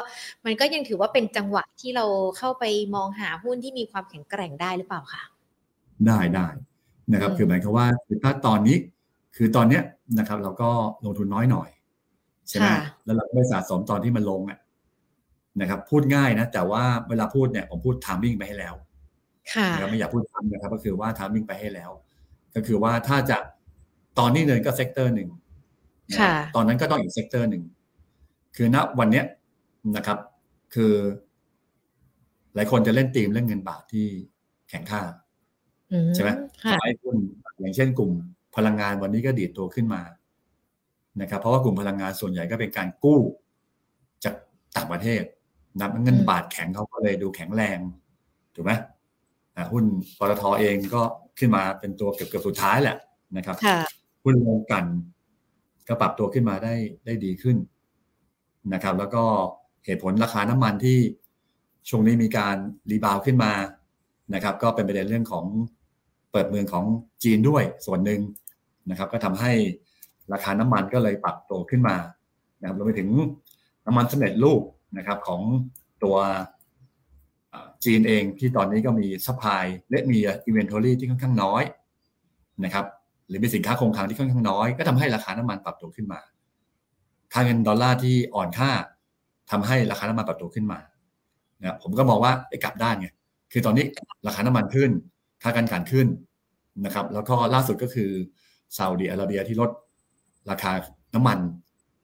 [0.46, 2.04] มันก็ยังถือว่าเป็นจังหวะที่เรา
[2.38, 5.22] เข้าไปมองหาหุ้นที่มีความแข็งแกร่งได้หรือเปล่าคะ
[6.06, 6.46] ได้ได้
[7.12, 7.86] นะครับ คือหมายความว่า
[8.24, 8.76] ถ้าตอนนี้
[9.36, 9.82] คือตอนเนี้ย
[10.18, 10.70] นะครับ เราก็
[11.04, 11.68] ลงทุนน้อยหน่อย
[12.48, 12.66] ใช่ไหม
[13.04, 14.58] แล้วเราไม่สะสมตอนที่มันลงอะ
[15.60, 18.74] นะครับพูดง่ายนะแต่ว่าเวลาพูดเนี่ยผมพูด timing ไปให้แล้ว
[19.52, 21.90] ค่ะไม่อยากพูดทำนะครับก็คือว่า timing ไปให้แล้ว
[22.54, 23.38] ก็คือว่าถ้าจะ
[24.18, 25.28] ตอนนี้เน้นก็ sector หนึ่ง
[26.56, 27.64] ตอนนั้นก็ต้องอีก sector หนึ่ง
[28.56, 29.24] คือณวันเนี้ย
[29.96, 30.18] นะครับ
[30.74, 30.92] คือ
[32.54, 34.06] หลายคนจะเล่นตีมเรื่องเงินบาทที่
[34.68, 35.02] แข็งค่า
[36.14, 36.30] ใช่ไหม
[36.82, 37.16] ไอ้หุ้น
[37.60, 38.10] อย่างเช่นกลุ่ม
[38.56, 40.02] พลังงานวันนี้ก็ดีดตัวขึ้นมา
[41.20, 43.20] นะครับ เพราะว่ากลุ่มพลังงานส่วนใหญ่ก็เป็นการกู้
[44.24, 44.34] จาก
[44.76, 45.22] ต่างประเทศ
[45.80, 47.78] นับเงินบาทแข็งเขาก็เลยดูแข็งแรง
[48.54, 48.72] ถูกไหม
[49.72, 49.84] หุ้น
[50.18, 51.02] ปตทเองก็
[51.38, 52.96] ขึ้นมาเป็นตัวเกือบเกือบสุดท้ายแหละ
[53.36, 53.56] นะครับ
[54.24, 54.84] หุ้นลงกัน
[55.88, 56.74] ก็ปรับตัวขึ้นมาได้
[57.06, 57.56] ได้ดีขึ้น
[58.74, 59.24] นะครับ แล้วก็
[59.86, 60.98] เหตุผลราคาน้ำมันที่
[61.88, 62.56] ช่วงนี้มีการ
[62.90, 63.52] รีบาวขึ้นมา
[64.34, 65.46] นะครับ ก็เป็นประเด็นเรื่องของ
[66.32, 66.84] เปิดเมืองของ
[67.22, 68.20] จีนด้วยส่วนหนึ่ง
[68.90, 69.52] นะครับ ก็ทำให้
[70.32, 71.96] ราคาน้ำมันก็เลยปรับตัวขึ้นมา
[72.60, 73.08] นะครับรวมไปถึง
[73.86, 74.62] น้ำมันสำเร็จรูป
[74.96, 75.40] นะครับของ
[76.04, 76.16] ตัว
[77.84, 81.62] จีนเองที่ตอนนี้ก็มี supply และมี inventory ที่ค่อนข้างน้อย
[82.64, 82.86] นะครับ
[83.28, 86.20] หรือมีสินค้าคงคลังที่ค่อนข้างน้อย ก็ทำให้ราคาน้ำมันปรับตัวขึ้นมา
[87.32, 88.70] ค่าเงินดอลลาร์ที่อ่อนค่า
[89.50, 90.80] ทำให้ราคาน้ำมันปรับตัวขึ้นมา
[91.60, 93.08] นะผมก็มองว่าไอ้กลับด้านไง
[93.52, 93.86] คือตอนนี้
[94.26, 94.90] ราคาน้ำมันขึ้น
[95.42, 96.06] ค่าการกันขึ้น
[96.84, 98.10] นะครับ แล้วก็ล่าสุดก็คือ
[98.76, 99.70] ซาอุดีอาระเบียที่ลด
[100.50, 100.72] ราคา
[101.14, 101.38] น้ำมัน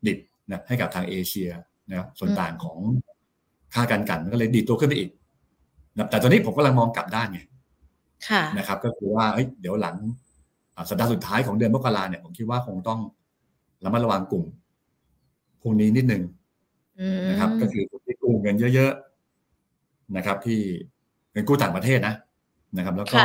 [0.06, 0.18] ดิบ
[0.50, 1.50] นะให้กับทางเอเชีย
[1.90, 2.78] นะครับส่วนต่างของ
[3.74, 5.10] ค่าการกันก็เลยดีดตัวขึ้นไปอีก
[6.10, 7.40] แต่ตอนนี้ผมกำลังมองกลับด้านไง
[8.58, 9.24] นะครับ ก็คือว่า
[9.60, 9.96] เดี๋ยวหลัง
[10.88, 13.00] สัปดาห์สุดท้ายของเดือนมกราเนี่ยผมคิดว่าคงต้อง
[13.84, 14.44] ระมัดระวังกลุ่ม
[15.62, 16.22] พวกนี้นิดนึง
[17.30, 20.58] นะครับ ก็คือที่กู้เงินเยอะๆนะครับ ที่
[21.32, 22.14] เงินกู้ต่างประเทศนะ
[22.76, 23.20] นะครับ แล้วก็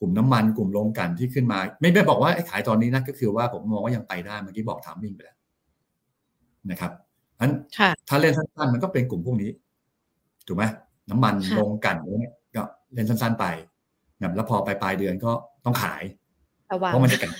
[0.00, 5.36] กลุ่มน้ำมันกลุ่มโรงกันที่ขึ้นมา ไม่ได้บอกว่าขายตอนนี้นะก็คือว่าผมมองว่ายังไปได้เมื่อกี้บอกถามมิ่งไปแล้ว
[6.70, 6.92] นะครับ
[7.40, 7.52] นั้น
[8.08, 9.50] ถ้าเล่นสั้นๆมันก็เป็นกลุ่มพวกนี้
[10.46, 10.64] ถูกไหม
[11.10, 12.62] น้ำมันลงกันเนี่ยก็
[12.94, 13.46] เล่นสั้น ๆ ไป
[14.20, 15.32] นะแล้วพอไปปลายเดือนก็
[15.64, 16.02] ต้องขาย
[16.66, 17.32] เพราะมันจะแข่ง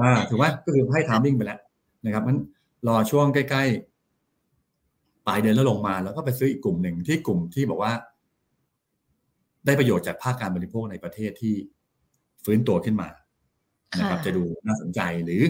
[0.00, 1.60] ว่าถือว่าก็คือให้ทามมิ่งไปแล้ว
[2.04, 2.36] นะครับมัน
[2.88, 3.64] รอช่วงใกล้
[4.44, 7.92] ๆ ปลายเดือนแล้วลงมาแล้วก็ไปซื้ออีกกลุ่มหนึ่งที่กลุ่มที่บอกว่า
[9.66, 11.54] ได้ประโยชน์จากภาคการบริโภคในประเทศที่
[12.44, 13.08] ฟื้นตัวขึ้นมา
[13.98, 15.42] นะครับ จะดูน่าสนใจหรือ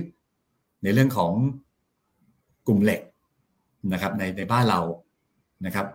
[0.82, 1.32] ในเรื่องของ
[2.66, 3.00] กลุ่มเหล็ก
[3.92, 4.80] นะครับในในบ้านเรา
[5.66, 5.86] นะครับ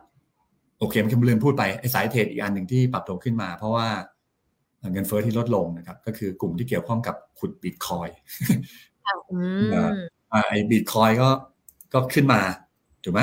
[0.80, 3.88] โอเคมันลืมพูดไปไอ้สายเทรดอีกอันหนึ่งที่ปรับตัวขึ้นมา เพราะว่า
[4.94, 8.08] เงินเฟ้อที่ลดลงนะครับ ก็คือกลุ่มที่เกี่ยวข้องกับขุดบิตคอยน์
[10.50, 11.30] ไอ้บิตคอยน์ก็
[11.94, 12.42] ก็ขึ้นมา
[13.04, 13.22] ถูกไหม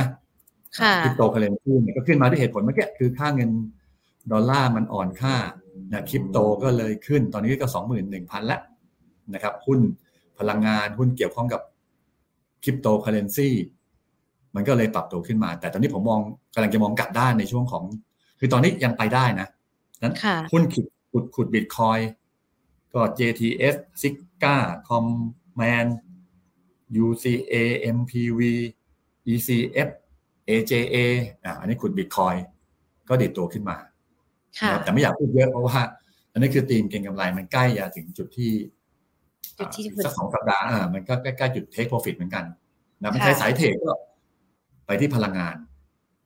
[1.04, 3.50] คริปโตเคอเรนซีเนี่ยก็ขึ้นมาด้วยเหตุผลเมื่อกี้คือค่าเงิน
[4.32, 5.34] ดอลลาร์มันอ่อนค่า
[5.92, 8.60] นะคริปโตก็เลยขึ้นตอนนี้ก็สองหมื่นหนึ่งพันแล้ว
[9.34, 9.80] นะครับ หุ้น
[10.38, 11.60] พลังงานหุ้นเกี่ยวข้องกับ
[12.64, 13.48] คริปโตเคอเรนซี
[14.56, 16.20] มันก็เลยปรับตัวขึ้นมา แต่ตอนนี้ผมมอง
[16.54, 17.84] กำลังจะมองกลับด้านในช่วงของ
[18.38, 19.48] คือตอนนี้ยังไปได้นะ
[20.02, 20.14] นั้น
[20.52, 21.98] หุ้นขุดขุดขุดบิตคอย
[22.94, 24.08] ก็ JTS s i
[24.42, 24.56] g a
[24.88, 25.90] Command
[27.04, 27.54] UCA
[27.96, 28.40] MPV
[29.32, 29.88] ECF
[30.48, 30.96] AJA
[31.44, 32.34] อ่าอันนี้ขุดบิตคอย
[33.08, 33.76] ก็ดิดตัวขึ้นมา
[34.82, 35.80] แต่ไม่อยากพูดเยอะเพราะว่า
[36.32, 38.52] อันนี้คือตีมเก็งกำไรมันใกล้จะถึงจุดที่
[40.04, 42.44] สักสองสัปดาห์อ่ามันก็ใกล้ๆจุดเทคโปรฟิตเหมือนกัน
[43.00, 43.92] นะมันใช้สายเทรดก็
[44.86, 45.56] ไปที่พลังงาน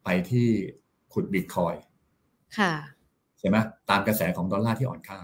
[0.05, 0.49] ไปที่
[1.13, 1.75] ขุดบิตคอยน์
[2.59, 2.73] ค่ะ
[3.39, 3.57] ใช่ไหม
[3.91, 5.19] ตามกระแสของดอลลาร์ที่อ่อนค่า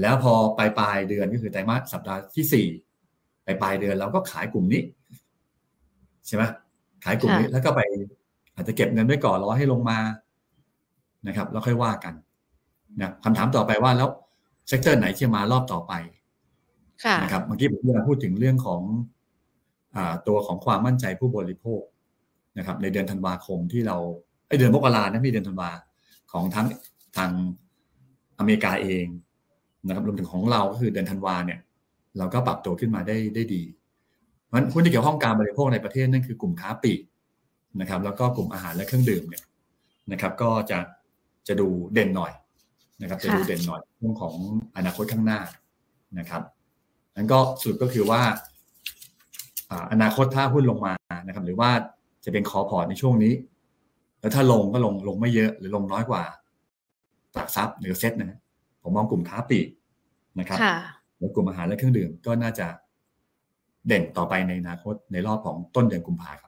[0.00, 2.66] แล้วพอปลายปลายเดือนก็คือไตรมาสสัปดาห์ที่สี่
[3.46, 4.82] ปลายปลายเดือนเราก็ขายกลุ่มนี้
[6.26, 6.42] ใช่ไหม
[7.04, 7.80] ขายกลุ่มนี้แล้วก็ไป
[8.54, 9.98] อาจจะเก็บเงินไว้ก่อนรอให้ลงมา
[11.26, 12.14] นะครับแล้วค่อยว่ากัน
[13.00, 14.08] นะคำถามต่อไปว่าแล้ว
[14.68, 15.92] sector ไหนที่มารอบต่อไป
[17.22, 18.82] นะครับเมื่อกี้ผมกำลังพูดถึงเรื่องของ
[19.96, 19.98] อ
[20.28, 21.82] ตัวของความมั่นใจผู้บริโภค
[22.58, 23.96] นะครับในเดือนธันวาคมที่เรา
[24.48, 25.70] ไอเดือนมกรานะมีเดือนธันวา
[26.32, 26.66] ของทั้ง
[27.16, 27.30] ทาง
[28.38, 29.06] อเมริกาเอง
[29.86, 31.60] นะครับรวมถึงของเราก็คือเดือนธันวาเนี่ย
[32.18, 33.62] เราก็ปรับตัวขึ้นมาได้ได้ดี
[34.46, 37.00] เพราะหุ้นที่เกี่ยวข้องการบริโภคในประเทศนั่นคือกลุ่มค้าปลีก
[37.80, 39.44] นะครับ แล้วก็กลุ่มอาหารและเครื่องดื่มเนี่ย
[40.12, 40.78] นะครับ ก็จะ
[41.48, 42.32] จะดูเด่นหน่อย
[43.02, 44.34] นะครับ จะดูเด่นหน่อยเรื่องของ
[44.76, 45.40] อนาคตข้างหน้า
[46.18, 46.42] นะครับ
[47.16, 48.20] นั้นก็สุดก็คือว่า
[49.92, 50.94] อนาคตถ้าหุ้นลงมา
[51.26, 51.70] นะครับ หรือว่า
[52.28, 53.34] จะเป็น core port ในช่วงนี้
[54.20, 56.22] แล้วถ้าลงก็ลงลงไม่เยอะหรือลงน้อยกว่า
[57.34, 58.38] ตลาดทรัพย์หรือเซ็ตนะ
[58.82, 59.68] ผมมองกลุ่มค้าปลีก
[60.38, 60.58] นะครับ
[61.18, 62.66] แล้วกลุ่มอาหารและเครื่องดื่มก็น่าจะ
[63.86, 66.47] เด่นต่อไปในอนาคตในรอบของต้นเดือนกุมภาครั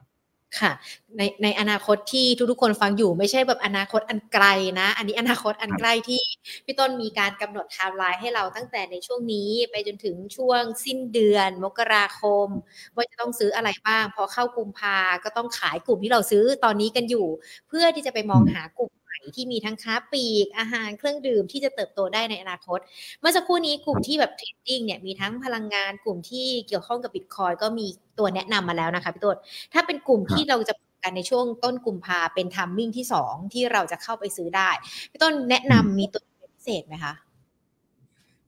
[0.59, 0.71] ค่ะ
[1.17, 4.45] ในในอนาคตที่ทุกๆคนฟังอยู่ไม่ใช่แบบอนาคตอันไกล
[4.79, 6.21] นะ อันนี้อนาคตอันใกล้ที่
[6.65, 12.47] พี่ต้นมีการกำหนดไทม์ไลน์ให้เราตั้งแต่ในช่วงนี้ไปจนถึงช่วงสิ้นเดือน มกราคม
[12.95, 17.27] ว่าจะต้องซื้ออะไรบ้าง พอเข้ากุมภาก็ต้องขายกลุ่มที่เราซื้อตอนนี้กันอยู่
[17.67, 18.91] เพื่อที่จะไปมองหากลุ่ม
[19.35, 22.79] ที่มีทั้งค้าปลีกอาหารเครื่องดื่มที่จะเติบโตได้ในอนาคต
[23.19, 27.85] เมื่อสักครู่นี้กลุ่มที่แบบ trading เนี่ยมีทั้งพลังงานกลุ่มที่เกี่ยวข้องกับบิตคอยน์ก็มี
[28.19, 29.37] ตัวแนะนำมาแล้วนะคะพี่ต้น
[29.73, 34.69] ถ้าเป็นกลุ่มที่เราจะกันในช่วงต้นกุมภาเป็นทัมมิ่งที่สองที่เราจะเข้าไปซื้อได้
[35.11, 36.23] พี่ต้นแนะนำมีตัว
[36.55, 37.13] พิเศษไหมคะ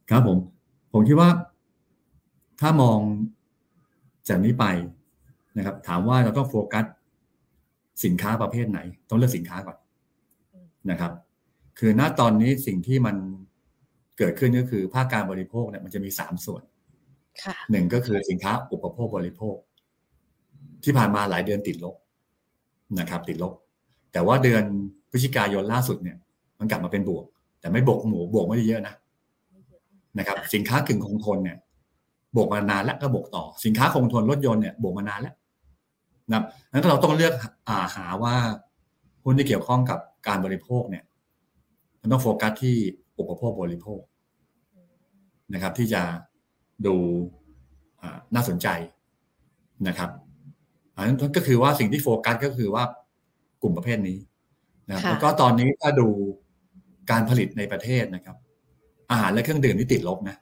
[0.10, 0.38] ครับผม
[0.94, 1.30] ผมคิดว่า
[2.60, 3.00] ถ้ามอง
[4.28, 4.66] จากนี้ไป
[5.58, 6.86] นะครับ ถามว่าเราต้องโฟกัส
[8.04, 9.78] สินค้าประเภทไหน ต้องเลือกสินค้าก่อน
[10.91, 11.12] นะครับ
[11.80, 13.15] คือณตอนนี้สิ่งที่มัน
[14.17, 16.63] เกิดขึ้นก็คือภาคการบริโภคเนี่ยมันจะมีสามส่วน
[17.72, 19.56] หนึ่งก็คือสินค้าอุปโภคบริโภค
[20.84, 21.96] ที่ผ่านมาหลายเดือนติดลบ
[23.00, 23.54] นะครับ ติดลบ
[24.13, 24.63] แต่ว่าเดือน
[25.12, 26.17] พฤศจิกายนล่าสุดเนี่ย
[26.60, 27.26] มันกลับมาเป็นบวก
[27.60, 28.93] แต่ไม่บวกหมูบวกไม่ได้เยอะนะ
[30.17, 31.58] นะครับ สินค้ากึ่งคงทนเนี่ย
[32.36, 35.36] บวกมานานแล้วก็บวกต่อ สินค้าคงทนรถยนต์เนี่ยบวกมานานแล้ว
[36.30, 37.34] นะครับนั้นเราต้องเลือก
[37.69, 38.36] อาหาว่า
[39.24, 41.04] หุ้นที่เกี่ยวข้องกับ การบริโภคเนี่ย
[42.02, 42.76] มันต้องโฟกัสที่
[43.20, 44.02] อุปโภคบริโภค
[45.54, 46.02] นะครับ ที่จะ
[46.86, 46.96] ดู
[48.36, 48.68] น่าสนใจ
[49.88, 50.10] นะครับ
[50.96, 52.84] อันนั้นก็คือว่าสิ่งที่โฟกัสก็คือว่า
[53.62, 54.18] กลุ่มประเภทนี้
[54.88, 56.08] นะครับแล้วก็ตอนนี้ถ้าดู
[57.12, 58.38] การผลิตในประเทศนะครับ
[59.12, 60.38] อาหารและเครื่องดื่มที่ติดลบนะ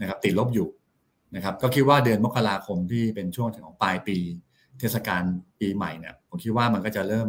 [0.00, 0.68] นะครับ ติดลบอยู่
[1.34, 4.16] นะครับ ก็คิดว่าเดือนมกราคมที่เป็นช่วงของปลายปี
[4.78, 5.22] เทศกาล
[5.60, 7.26] ปีใหม่เนี่ยผมคิดว่ามันก็จะเริ่ม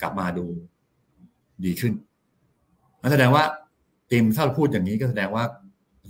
[0.00, 0.46] กลับมาดู
[1.64, 1.92] ดีขึ้น
[3.00, 3.44] นั่นแสดงว่า
[4.10, 5.44] ทีมถ้าเราพูดอย่างนี้ก็แสดงว่า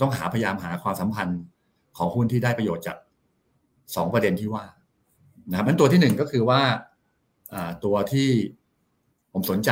[0.03, 1.41] ต้องหาพยายามหาความสัมพันธ์
[1.97, 2.97] ของหุ้นที่ได้ประโยชน์จาก
[3.97, 4.65] สองประเด็นที่ว่า
[5.49, 6.61] นะครับมันตัวที่หนึ่งก็คือว่า
[7.85, 8.29] ตัวที่
[9.33, 9.71] ผมสนใจ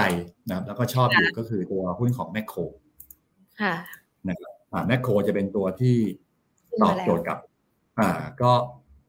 [0.48, 2.60] นะครับ แล้วก็ชอบอยู่ก็คือตัวหุ้นของแมคโคร
[4.28, 4.52] นะครับ
[4.86, 5.96] แมคโครจะเป็นตัวที่
[6.82, 7.38] ตอบโจทย์กับ
[7.98, 8.50] อ่า ก็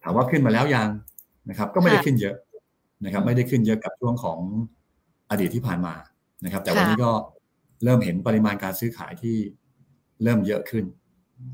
[0.04, 0.89] ถามว่าขึ้นมาแล้วยัง
[1.50, 2.36] นะครับ ก็ไม่ได้ขึ้นเยอะ
[3.05, 4.39] นะครับ ไม่ได้ขึ้นเยอะกับช่วงของ
[5.29, 5.95] อดีตที่ผ่านมา
[6.45, 7.12] นะครับ แต่วันนี้ก็
[7.83, 9.38] เริ่มเห็นปริมาณการซื้อขายที่
[10.23, 10.85] เริ่มเยอะขึ้น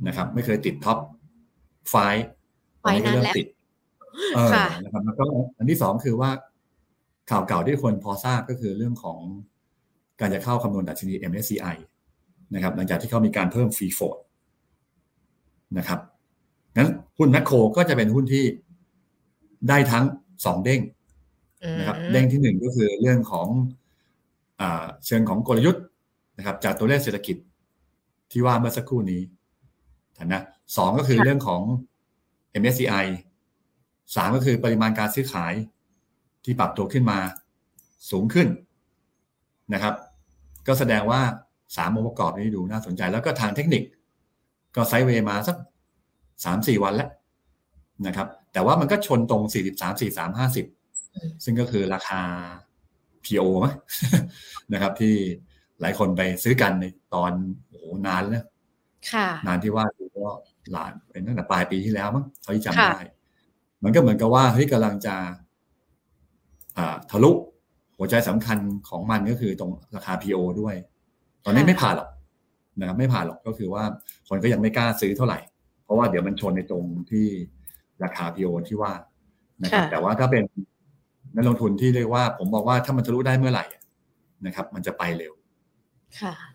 [0.08, 0.98] นะครับ ไม่เคยติด top
[1.89, 1.95] five
[2.81, 3.47] ตอนนี้ก็เริ่มติด
[4.36, 4.51] เออ
[4.84, 5.25] นะครับแล้วก็
[5.58, 6.29] อันที่สองคือว่า
[7.31, 9.19] ข่าวเก่าที่คนพอทราบก็คือเรื่องของ
[10.19, 11.75] การจะเข้าคำนวณดัชนี MSCI
[12.53, 14.17] นะครับ หลังจากที่เขามีการเพิ่ม free float
[15.77, 15.99] นะครับ
[16.77, 18.45] งั้นหุ้นแมคโครก็จะเป็นหุ้นที่
[19.69, 20.03] ได้ทั้ง
[20.45, 20.81] สองเด้ง
[21.80, 23.47] นะครับเด้งที่หนึ่งก็คือเรื่องของ
[24.62, 24.63] อ
[25.06, 25.84] เชิงของกลยุทธ์
[26.38, 27.38] นะครับ จากตัวเลขเศรษฐกิจ
[28.32, 29.21] ที่ว่าเมื่อสักครู่นี้
[30.25, 30.41] นะ
[30.78, 31.62] สองก็คือเรื่องของ
[32.62, 33.06] MSCI
[34.15, 35.54] สามก็คือปริมาณการซื้อขาย
[36.43, 37.19] ที่ปรับตัวขึ้นมา
[38.12, 38.47] สูงขึ้น
[39.73, 39.93] นะครับ
[40.67, 41.21] ก็แสดงว่า
[41.78, 43.84] สามองค์ประกอบนี้ดูน่าสนใจ แล้วก็ทางเทคนิค
[44.75, 45.58] ก็ไซด์เวย์มาสัก
[46.45, 47.10] สามสี่วันแล้ว
[48.08, 50.75] นะครับ แต่ว่ามันก็ชนตรง43 43 50
[51.43, 52.21] ซึ่งก็คือราคา
[53.25, 53.75] PO มั้ย
[54.73, 55.15] นะครับ ที่
[55.82, 57.32] หลายคนไปซื้อกันในตอน
[57.67, 58.45] โอ้นานแล้ว
[59.47, 60.34] นานที่ว่าคือก็
[60.71, 63.01] หลานเป็นตั้งแต่ปลายปีที่แล้วมั้งเขาที่จำได้
[63.84, 65.15] มันก็เหมือนกับว่าเฮ้ยกำลังจะ
[67.12, 67.32] ทะลุ
[67.97, 68.58] หัวใจสำคัญ
[68.89, 70.75] ของมันก็คือตรงราคา PO ด้วย
[71.45, 72.10] ตอนนี้ไม่ผ่านหรอก
[72.80, 73.84] นะครับไม่ผ่านหรอกก็คือว่า
[74.28, 75.39] คนก็ยังไม่กล้าซื้อเท่าไหร่
[75.84, 77.25] เพราะว่าเดี๋ยวมันชนในตรงที่
[78.04, 78.93] ราคา PO ที่ว่า
[79.62, 80.43] นะครับแต่ว่าถ้าเป็น
[81.36, 83.65] นักลงทุนที่เรียกว่า ผมบอกว่าถ้ามันทะลุได้เมื่อไหร่
[84.45, 85.34] นะครับ มันจะไปเร็ว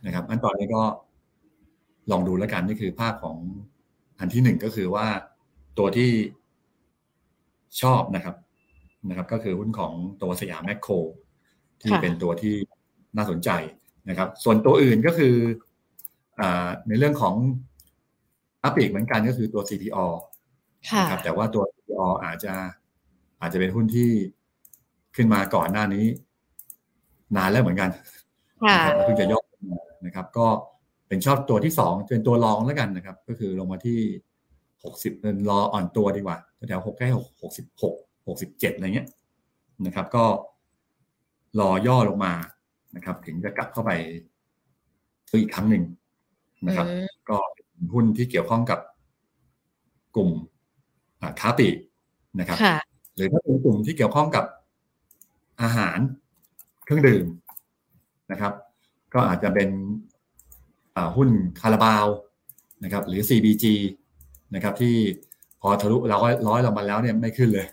[0.06, 0.82] นะครับอันตอนนี้ก็
[2.10, 3.36] ลองดูแล้วกันนี่คือภาพของ
[4.18, 5.06] อันที่หนึ่งก็คือว่า
[5.78, 6.10] ตัวที่
[7.82, 8.36] ชอบนะครับ
[9.08, 10.92] นะครับ ก็คือหุ้นของตัวสยามแมคโคร
[11.80, 12.54] ที่เป็นตัวที่
[13.16, 13.50] น่าสนใจ
[14.08, 15.34] นะครับ ส่วนตัวอื่นก็คือ
[16.40, 16.42] อ
[16.88, 17.34] ในเรื่องของ
[18.64, 20.06] อัปปีกเหมือนกันก็คือตัว CPO
[21.00, 22.54] นะครับแต่ว่าตัว CPO อาจจะ
[23.40, 24.10] อาจจะเป็นหุ้นที่
[25.16, 26.06] ขึ้นมาก่อนหน้านี้
[27.36, 27.90] นานแล้วเหมือนกัน
[28.72, 29.40] นะครับเพิ่งจะย่อ
[30.06, 30.46] นะครับ ก็
[31.08, 33.98] เป็นชอบตัวที่สองเป็นตัวรองแล้วกันนะครับ ก็คือลงมาที่
[34.84, 37.94] หกสิบเป็นรออ่อนตัวดีกว่าแถวหกใกล้หกหกสิบหก
[38.26, 39.08] หกสิบเจ็ดอะไรเงี้ย
[39.86, 40.24] นะครับ ก็
[41.60, 42.32] รอย่อลงมา
[42.96, 43.90] นะครับ ถึงจะกลับเข้าไป
[45.30, 45.84] ซื้ออีกครั้งหนึ่ง
[46.66, 46.86] นะครับ
[47.28, 48.80] ก็เป็นหุ้นที่เกี่ยวข้องกับ
[50.16, 50.30] กลุ่ม
[51.40, 51.68] ค้าปี
[52.40, 52.58] นะครับ
[53.16, 54.44] หรือถ้าเป็นกลุ่มที่เกี่ยวข้องกับ
[55.62, 55.98] อาหาร
[56.84, 57.26] เครื่องดื่ม
[58.30, 58.52] นะครับ
[59.14, 59.70] ก็อาจจะเป็น
[61.16, 61.28] หุ้น
[61.60, 62.06] คาราบาว
[62.84, 63.64] นะครับหรือ CBG
[64.54, 64.96] นะครับที่
[65.60, 67.66] พอทะลุเราก็ร้อยลงมาแล้วเนี่ยไม่ขึ้นเลย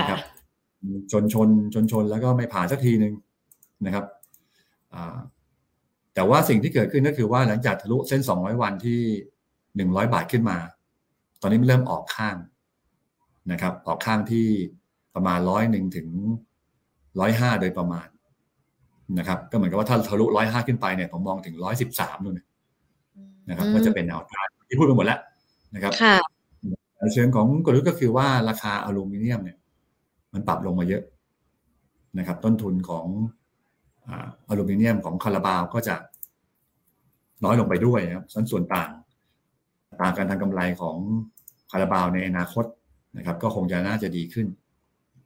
[0.00, 0.20] นะครับ
[1.12, 3.14] ชนชนชนชนแล้วก็ไม่ผ่านสักทีหนึ่ง
[3.86, 4.04] นะครับ
[6.14, 9.00] แต่ว่าสิ่งที่เกิดขึ้นก็คือว่าหลังจากทะลุเส้น 200 วันที่
[9.90, 10.58] 100 บาทขึ้นมา
[11.40, 12.36] ตอนนี้มันเริ่มออกข้าง
[13.52, 14.46] นะครับ ออกข้างที่
[15.14, 16.08] ประมาณร้อยหนึ่งถึง
[17.20, 18.06] ร้อยห้าโดยประมาณ
[19.18, 22.40] นะครับ ก็เหมือนกับว่าถ้าทะลุร้อยห้าขึ้นไปเนี่ยผมมองถึงร้อยสิบสามนู่น
[23.48, 25.20] นะครับก็จะเป็นแนวทางที่พูดไปหมดแล้ว
[25.74, 25.92] นะครับ
[27.12, 29.58] เชิงของกลยุทธ์ก็คือว่าราคาอลูมิเนียมเนี่ย
[30.32, 31.02] มันปรับลงมาเยอะ
[32.18, 33.06] นะครับ ต้นทุนของ
[34.48, 35.96] อลูมิเนียมของคาราบาวก็จะ
[37.44, 38.90] น้อยลงไปด้วยนะครับส่วนต่าง
[40.00, 40.96] ต่างการทางกำไรของ
[41.70, 42.64] คาราบาวในอนาคต
[43.16, 44.46] นะครับ ก็คงจะน่าจะดีขึ้น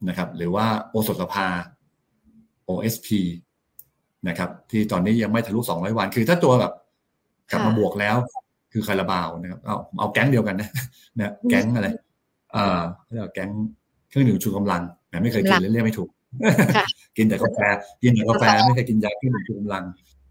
[0.07, 1.47] นะครับ หรือว่าโอสถสภา
[2.69, 3.07] OSP
[4.27, 6.73] นะครับที่ตอนนี้ยังไม่ทะลุ 200 วัน คือถ้าตัวแบบ
[7.51, 8.15] กลับมาบวกแล้ว
[8.73, 10.69] คือคาราบาวนะครับเอาเอาแก๊งเดียวกันนะ
[11.17, 11.87] นะแก๊งอะไร
[12.55, 13.49] อ่าเรียกแก๊ง
[14.09, 16.09] เครื่องดื่มชูกำลังแต่ไม่เคยกินเลยเรียกไม่ถูก
[17.17, 17.59] กินแต่กาแฟ
[18.03, 19.83] กินแต่กาแฟไม่เคยกินยาเครื่องดื่มชูกำลัง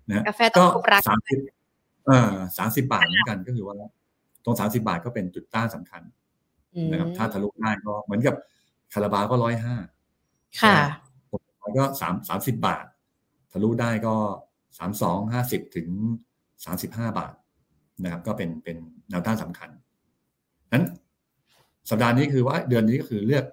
[0.09, 0.25] นะ
[0.59, 0.64] ก็
[1.09, 1.38] สามสิบ
[2.07, 3.75] เออสามสิบบาทเหมือนกันก็คือว่า
[4.44, 6.03] ตรงสามสิบาทก็เป็นจุดต้านสำคัญ
[6.90, 8.35] นะครับถ้าทะลุได้ก็เหมือนกับ
[8.92, 9.75] คาราบาก็ร้อยห้า
[10.62, 10.77] ค่ะ
[11.79, 12.85] ก็สามสามสิบบาท
[13.52, 14.14] ทะลุได้ก็
[14.79, 15.88] สามสองห้าสิบถึง
[16.64, 17.35] สามสิบห้าบาท
[18.02, 18.76] นะครับ ก็เป็นเป็น
[19.11, 19.70] แนวต้านสำคัญ
[20.72, 20.85] นั้น
[21.90, 23.44] สัปดาห์นี้คือว่าเดือนนี้ก็คือเลือก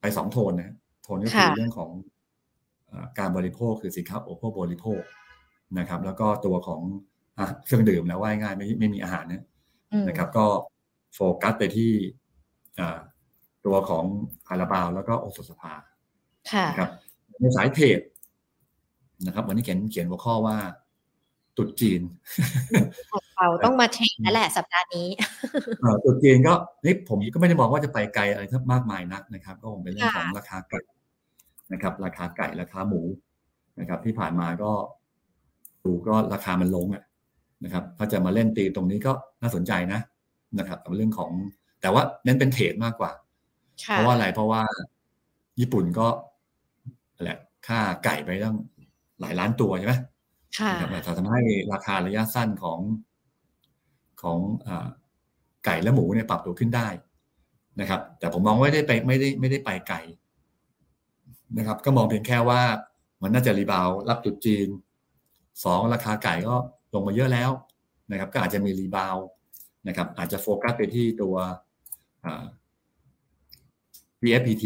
[0.00, 1.90] ไปสองโทนนะโทนก็คือเรื่องของ
[3.18, 5.00] การบริโภคคือสินค้าโอโภบริโภค
[5.78, 6.80] นะครับ แล้วก็ตัวของ
[7.64, 9.42] เครื่องดื่มแล้วว่าง่ายไม่ไม่มีอาหารเนี่ย
[10.08, 10.46] นะครับ ก็
[11.14, 11.92] โฟกัสไปที่
[13.66, 14.04] ตัวของ
[14.48, 15.72] คาราบาวแล้วก็โอสถสภา
[16.68, 16.90] นะครับ
[17.40, 18.00] ในสายเทรด
[19.26, 20.56] นะครับ วันนี้เขียนเขียนหัวข้อว่า
[21.56, 22.00] ตุดจีน
[23.36, 25.08] เราต้องมาเทรดนั่นแหละสัปดาห์นี้
[26.04, 30.80] ตุดจีนก็นี่ผมก็ไม่ได้มองว่าจะไปไกลอะไรทั้งมากมายนักนะครับ ก็คงเป็นเรื่องของราคาไก่
[31.72, 33.00] นะครับ ราคาไก่ราคาหมู
[33.80, 34.72] นะครับ ที่ผ่านมาก็
[35.84, 37.02] ดูก็ราคามันลงอะ
[37.64, 40.00] นะครับ ถ้าจะมาเล่นตีตรงนี้ก็น่าสนใจนะ
[40.58, 41.30] นะครับกับเรื่องของ
[41.80, 43.12] แต่ว่าเน้นเป็นเทรดมากกว่า
[43.86, 44.62] เพราะว่าอะไรเพราะว่า
[45.60, 46.06] ญี่ปุ่นก็
[47.24, 48.56] แหละค่าไก่ไปตั้ง
[49.20, 49.94] หลายล้านตัวใช่ไหม
[50.58, 51.40] ค่ะแต่ทำให้
[51.72, 52.80] ราคาระยะสั้นของ
[54.22, 54.68] ของอ
[55.64, 56.88] ไก่และหมูเนี่ยปรับตัวขึ้นได้
[57.80, 60.00] นะครับ แต่ผมมองไม่ได้ไปไม่ได้ไม่ได้ไปไกล
[61.58, 62.62] นะครับ ก็มองเพียงแค่ว่า
[63.22, 64.68] มันน่าจะ rebound รับตรุษจีน
[65.64, 66.56] สองราคาไก่ก็
[66.94, 67.50] ลงมาเยอะแล้ว
[68.10, 69.16] นะครับ ก็อาจจะมี rebound
[69.88, 71.36] นะครับ อาจจะโฟกัสไปที่ตัว
[74.20, 74.64] GFPT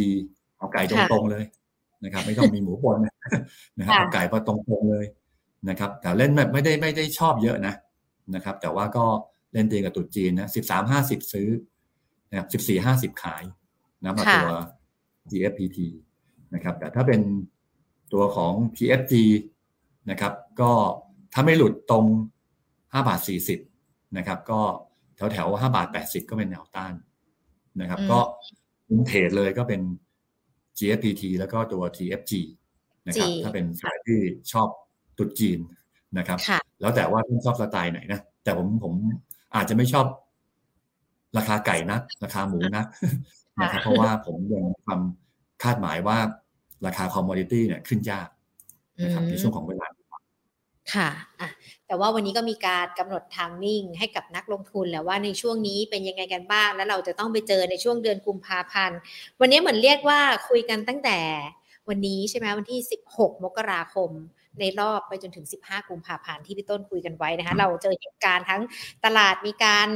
[0.59, 1.45] เอาไก่ตรงๆเลย
[2.05, 2.97] นะครับ ไม่ต้องมีหมูปน
[3.79, 5.07] นะครับเอาไก่พอตรงๆเลย
[5.69, 7.75] นะครับ แต่เล่นแบบไม่ได้ไม่ได้ชอบเยอะนะ
[8.35, 9.05] นะครับ แต่ว่าก็
[9.53, 11.49] เล่นตีกับตุดจีนนะสิบสามห้าสิบซื้อ
[12.31, 13.43] นะครับสิบสี่ห้าสิบขาย
[14.03, 14.51] นะมาตัว
[15.31, 15.79] PFPT
[16.55, 17.21] นะครับ แต่ถ้าเป็น
[18.13, 19.15] ตัวของ PFG
[20.11, 20.71] นะครับ ก็
[21.33, 22.05] ถ้าไม่หลุดตรง
[22.93, 23.61] ห้าบาทสี่สิบ
[24.17, 24.61] นะครับ ก็
[25.17, 26.95] แถวแถวห้าบาทแปดสิบก็เป็นแนวต้าน
[27.81, 28.19] นะครับ ก็
[28.87, 29.81] คุมเทรดเลยก็เป็น
[30.79, 32.33] GFPT แล้วก็ตัว TFG
[33.09, 34.20] นะครับ ถ้าเป็นสายที่
[34.53, 34.68] ชอบ
[35.18, 35.59] ตรุษจีน
[36.18, 36.39] นะครับ
[36.81, 38.93] แล้วแต่ว่าท่านชอบสไตล์ไหนนะ แต่ผมผม
[39.57, 40.07] อาจจะไม่ชอบ
[41.39, 42.85] ราคาไก่นะราคาหมูนะ
[43.62, 45.01] นะครับ เพราะว่าผมยังความ
[45.62, 46.18] คาดหมายว่า
[46.87, 48.29] ราคา commodity เนี่ยขึ้นยาก
[49.03, 49.87] นะครับในช่วงของเวลา
[50.91, 51.49] ค่ะะ
[51.87, 58.99] แต่ว่าวันนี้ก็มีการกำหนด timing ให้กับนักลงทุนแล้วว่าในช่วงนี้เป็นยังไงกันบ้าง แล้วเราจะต้องไปเจอในช่วงเดือนกุมภาพันธ์
[59.41, 61.18] วันนี้เหมือนเรียกว่าคุยกันตั้งแต่
[61.89, 64.11] วันนี้ใช่ไหมวันที่ 16 มกราคม
[64.61, 68.62] ในรอบไปจนถึง 15 กุมภาพันธ์ที่พี่ต้นคุยกันไว้นะคะ เราเจอเหตุการณ์ทั้ง
[69.05, 69.89] ตลาดมีการ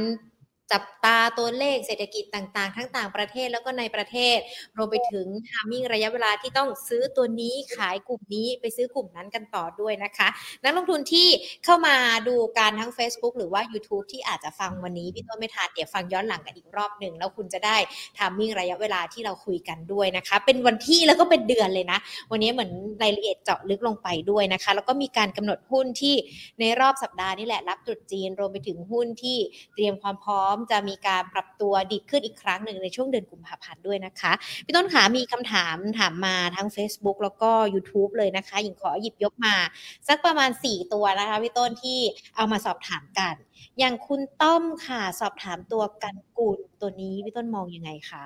[0.71, 4.37] จับตาตัวเลขเศรษฐกิจต่างๆ ทั้งต่างประเทศแล้วก็ในประเทศ
[4.77, 10.27] รวมไปถึงทามิ่งระยะเวลาที่ต้องซื้อตัวนี้ขายกลุ่มนี้ไปซื้อกลุ่มนั้นกันต่อด้วยนะคะ
[10.63, 11.27] นักลงทุนที่
[11.65, 11.95] เข้ามา
[12.27, 17.77] ดูการทั้ง Facebook หรือว่า YouTube ที่อาจจะฟังวันนี้พี่ต้นไม่ทันเดี๋ยวฟังย้อนหลังกันอีกรอบหนึ่งแล้วคุณจะได้
[18.17, 21.99] ทามิ่งระยะเวลาที่เราคุยกันด้วยนะคะ เป็นวันที่แล้วก็เป็นเดือนเลยนะ
[22.31, 22.71] วันนี้เหมือน
[23.03, 26.15] รายละเอียดเจาะลึกลงไปด้วยนะคะ แล้วก็มีการกำหนดหุ้นที่
[26.59, 29.37] ในรอบสัปดาห์นี่แหละรับตรุษจีนรวมไปถึงหุ้นที่
[29.75, 34.31] เตรียมความพร้อมจะมีการปรับตัวดีขึ้นอีกครั้งหนึ่งในช่วงเดือนกุมภาพันธ์ด้วยนะคะ
[34.65, 39.55] พี่ต้นขามีคำถามถามมาทั้ง Facebook แล้วก็ YouTube เลยนะคะยิงขอหยิบยกมา
[40.07, 41.99] สักประมาณ 4 ตัวนะคะพี่ต้นที่
[42.35, 43.35] เอามาสอบถามกัน
[43.79, 48.25] อย่างคุณต้อมค่ะสอบถามตัวกันกุลตัวนี้พี่ต้นมองยังไงคะ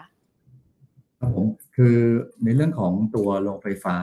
[1.19, 1.97] ครับผมคือ
[2.43, 3.95] ในเรื่องของตัวโรงไฟฟ้า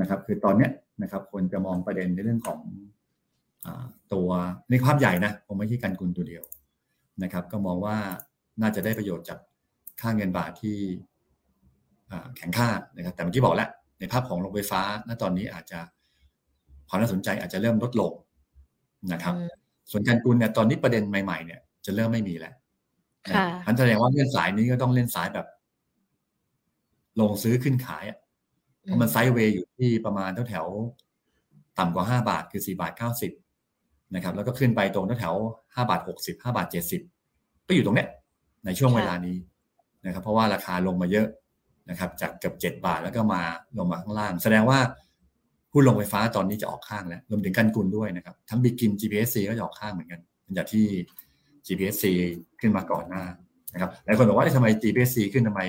[0.00, 0.70] นะครับ คือตอนเนี้ย
[1.02, 2.60] นะครับคนจะมองประเด็นในเรื่องของ
[4.14, 4.28] ตัว
[4.70, 6.44] ในภาพใหญ่นะผมไม่ใช่การกุลตัวเดียว
[7.22, 7.96] นะครับก็มองว่า
[8.62, 9.38] น่าจะได้ประโยชน์จาก
[10.00, 10.78] ค่าเงินบาทที่
[12.36, 13.68] แข็งค่านะครับแต่เมื่อกี้บอกแล้ว
[13.98, 15.78] ในภาพของโรงไฟฟ้าณตอนนี้อาจจะ
[16.88, 18.12] ความน่าสนใจอาจจะเริ่มลดลง
[19.12, 19.34] นะครับ
[19.90, 22.54] ส่วนการกุลเนี่ยตอนนี้ประเด็นใหม่ๆเนี่ยจะเริ่มไม่มีแล้ว
[23.66, 25.46] อันแสดงว่าเล่นสายนี้ก็ต้องเล่นสายแบบ
[27.20, 28.18] ลงซื้อขึ้นขายอะ
[28.82, 33.32] เพราะมันไซด์เวย์อยู่ที่ประมาณแถวๆต่ำกว่าห้าบาทคือสี่บาทเก้าสิบ
[34.14, 35.34] นะครับแล้วก็ขึ้นไปตรงแถว
[35.74, 37.00] ห้าบาทหกสิบห้าบาทเจ็ดสิบ
[37.68, 38.08] ก็อยู่ตรงเนี้ย
[38.64, 39.36] ในช่วงเวลานี้
[40.06, 41.28] นะครับเพราะว่าราคาลงมาเยอะ
[41.90, 43.42] นะครับจากเกือบเจ็ดบาทแล้วก็มา
[43.78, 44.78] ลงมาข้างล่าง แสดงว่า
[45.72, 50.20] หุ้นลงไฟฟ้าตอนนี้จะออกข้างแล้วรวมถึงกันกุลด้วยนะครับทั้งบิกิน GPSC ก็จะออกข้างเหมือนกัน
[50.54, 50.84] อย่างที่
[51.66, 52.04] GPSC
[52.60, 53.24] ขึ้นมาก่อนหน้า
[53.72, 55.62] นะครับหลายคนบอกว่าทำไม GPSC ขึ้นทำไม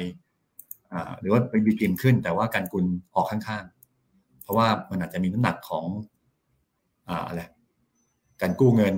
[1.21, 2.85] หรือว่าไปบิกินขึ้น แต่ว่าการกุล
[3.15, 5.85] ออกข้างๆ เพราะว่ามันอาจจะมีน้ำหนักของ
[7.27, 7.41] อะไร
[8.41, 8.95] การกู้เงิน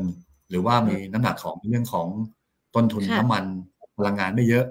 [0.49, 2.07] หรือว่ามีน้ำหนักของเรื่องของ
[2.75, 3.43] ต้นทุนน้ำมัน
[3.97, 4.65] พลังงานไม่เยอะ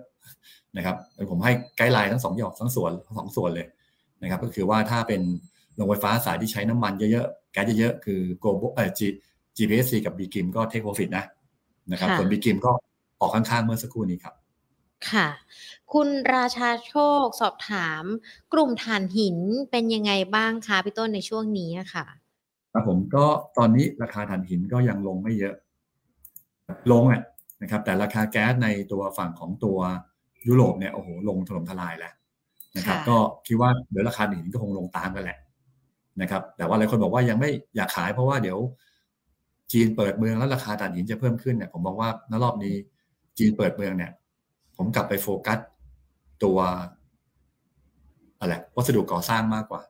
[0.77, 0.97] นะครับ
[1.31, 3.67] ผมให้ไกด์ไลน์ทั้งสองอย่างทั้งส่วนทั้งสองส่วนเลย
[4.23, 5.23] นะครับ ก็คือว่าถ้าเป็น
[5.77, 9.01] โรงไฟฟ้าสายที่ใช้น้ำมันเยอะๆแก๊สเยอะๆคือ g โ b เอ่อ G
[9.57, 11.25] GPSC กับ b กิมก็ take profit นะ
[11.93, 12.73] นะครับส่วน b กิมก็
[13.21, 14.35] ออกข้างๆเมื่อสักครู่นี้ครับ
[15.11, 15.29] ค่ะ
[15.93, 18.05] คุณราชาโชคสอบถาม
[18.53, 19.39] กลุ่มถ่านหิน
[19.71, 22.05] เป็นยังไงบ้างคะพี่ต้นในช่วงนี้ค่ะ
[22.77, 23.25] ครับผมก็
[23.59, 25.55] ตอนนี้ราคาถ่านหินก็ยังลงไม่เยอะ
[26.93, 27.23] ลงอะ
[27.63, 29.79] นะครับ แต่ราคาแก๊สในตัวฝั่งของตัว
[30.49, 32.15] ยุโรปเนี่ยโอ้โหลงถล่มทลายแล้ว
[32.77, 33.17] นะครับ ก็
[33.47, 35.39] คิดว่าเดี๋ยวราคาหินก็คงลงตามกันแหละ
[36.21, 38.59] นะครับ แต่ว่าหลายคนบอกว่ายังไม่อยากขายเพราะว่าเดี๋ยว
[39.73, 42.75] จีนเปิดเมืองแล้วราคาถ่านหินจะเพิ่มขึ้นเนี่ยผมบอกว่าในรอบนี้
[43.39, 44.13] จีนเปิดเมืองเนี่ย
[44.77, 45.59] ผมกลับไปโฟกัส
[46.45, 46.59] ตัว
[48.39, 49.83] อะไรวัสดุก่อสร้างมากกว่า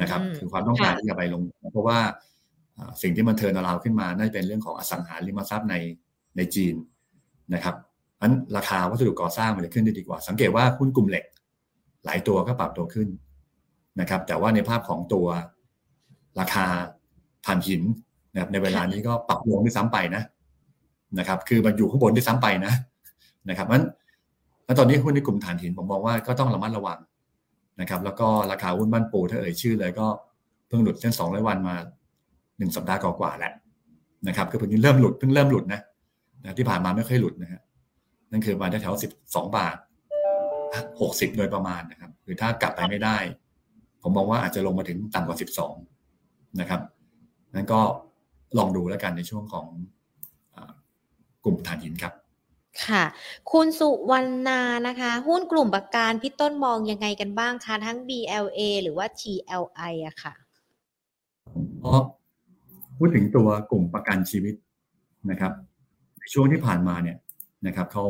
[0.00, 1.98] นะครับ คือความต้องการที่จะไปลง เพราะว่า
[3.02, 5.74] สิ่งที่มันเทินเราขึ้นมาน่าจะเป็นเรื่องของอสังหาริมทรัพย์ใน
[6.36, 6.74] ในจีน
[7.54, 7.74] นะครับ
[8.20, 11.24] นั้นราคาวัสดุก่อสร้างมันจะขึ้นได้ดีกว่า สังเกตว่าหุ้นกลุ่มเหล็ก
[12.04, 13.08] หลายตัวก็ปรับตัวขึ้น
[14.00, 15.26] นะครับ แต่ว่าในภาพของตัว
[16.40, 16.64] ราคา
[17.46, 17.82] ถ่านหิน
[18.32, 20.22] นะครับในเวลานี้ก็ปรับลงด้วยซ้ำไปนะ
[21.18, 22.72] นะครับ คือมันอยู่ข้างบนด้วยซ้ำไปนะ
[23.48, 23.84] นะครับนั้น
[24.64, 26.98] แล้วตอนนี้หุ้นในกลุ่มถ่านหินผมมองว่าก็ต้องระมัดระวัง
[27.80, 30.06] นะครับแล้วก็ราคาหุ้นบ้านปูถ้าเอ่ยชื่อเลยก็
[30.68, 31.74] เพิ่งหลุดเส้นสองร้อยวันมา
[32.58, 33.52] หนึ่งสัปดาห์กว่าแล้ว
[34.28, 35.80] นะครับก็เพิ่งเริ่มหลุดเพิ่งเริ่มหลุดนะ
[36.42, 37.60] นะที่ผ่านมาไม่ค่อยหลุดนะฮะ
[38.30, 39.76] นั่นคือมาแถวสิบสองบาท
[41.00, 43.16] หกสิบโดยประมาณนะครับคือถ้ากลับไปไม่ได้
[44.02, 45.74] ผมมองว่าอาจจะลงมาถึงต่ำกว่าสิบสอง
[46.60, 46.80] นะครับ
[47.54, 47.80] นั้นก็
[48.58, 49.66] ลองดูแล้วกันในช่วงของ
[51.44, 52.12] กลุ่มฐานหินครับ
[52.86, 53.04] ค่ะ
[53.52, 60.34] คุณสุวรรณานะคะ หุ้นกลุ่มประกันพี่ต้นมองยังไงกันบ้างคะ ทั้ง BLA หรือว่า TLI อะค่ะ
[62.98, 64.54] พูดถึงตัวกลุ่มประกันชีวิต
[65.30, 65.52] นะครับ
[66.18, 67.16] ในช่วงที่ผ่านมาเนี่ย
[67.66, 68.04] นะครับเขา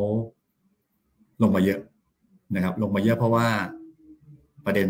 [1.42, 1.80] ลงมาเยอะ
[2.54, 3.48] นะครับ ลงมาเยอะเพราะว่า
[4.64, 4.88] ประเด็น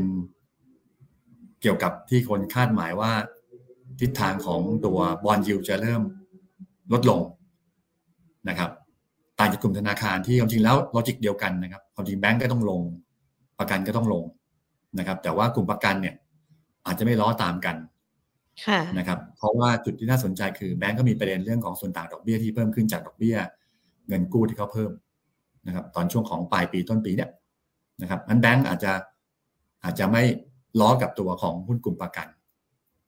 [1.60, 3.12] เกี่ยวกับที่คนคาดหมายว่า
[4.00, 6.02] ทิศทางของตัวbond yield จะเริ่ม
[6.92, 7.20] ลดลง
[8.48, 8.70] นะครับ
[9.38, 12.80] ต่างจากกลุ่มธนาคารที่ความจริงแล้ว logic เดียวกันนะครับความจริงแบงก์ก็ต้องลง
[13.58, 14.24] ประกันก็ต้องลง
[14.98, 16.14] นะครับ แต่ว่ากลุ่มประกันเนี่ย
[16.86, 17.76] อาจจะไม่ล้อตามกัน
[18.98, 23.36] นะครับ เพราะว่าจุดที่น่าสนใจคือแบงก์ก็มีประเด็นเรื่องของส่วนต่างดอกเบี้ยที่เพิ่มขึ้นจากดอกเบี้ย
[24.08, 24.90] เงินกู้ที่เขาเพิ่ม
[25.66, 27.30] นะครับ ตอนช่วงของปลายปีต้นปีเนี่ย
[28.02, 28.92] นะครับนั้นแบงก์อาจจะ
[29.84, 30.22] อาจจะไม่
[30.80, 32.28] ล้อกับตัวของหุ้นกลุ่มประกัน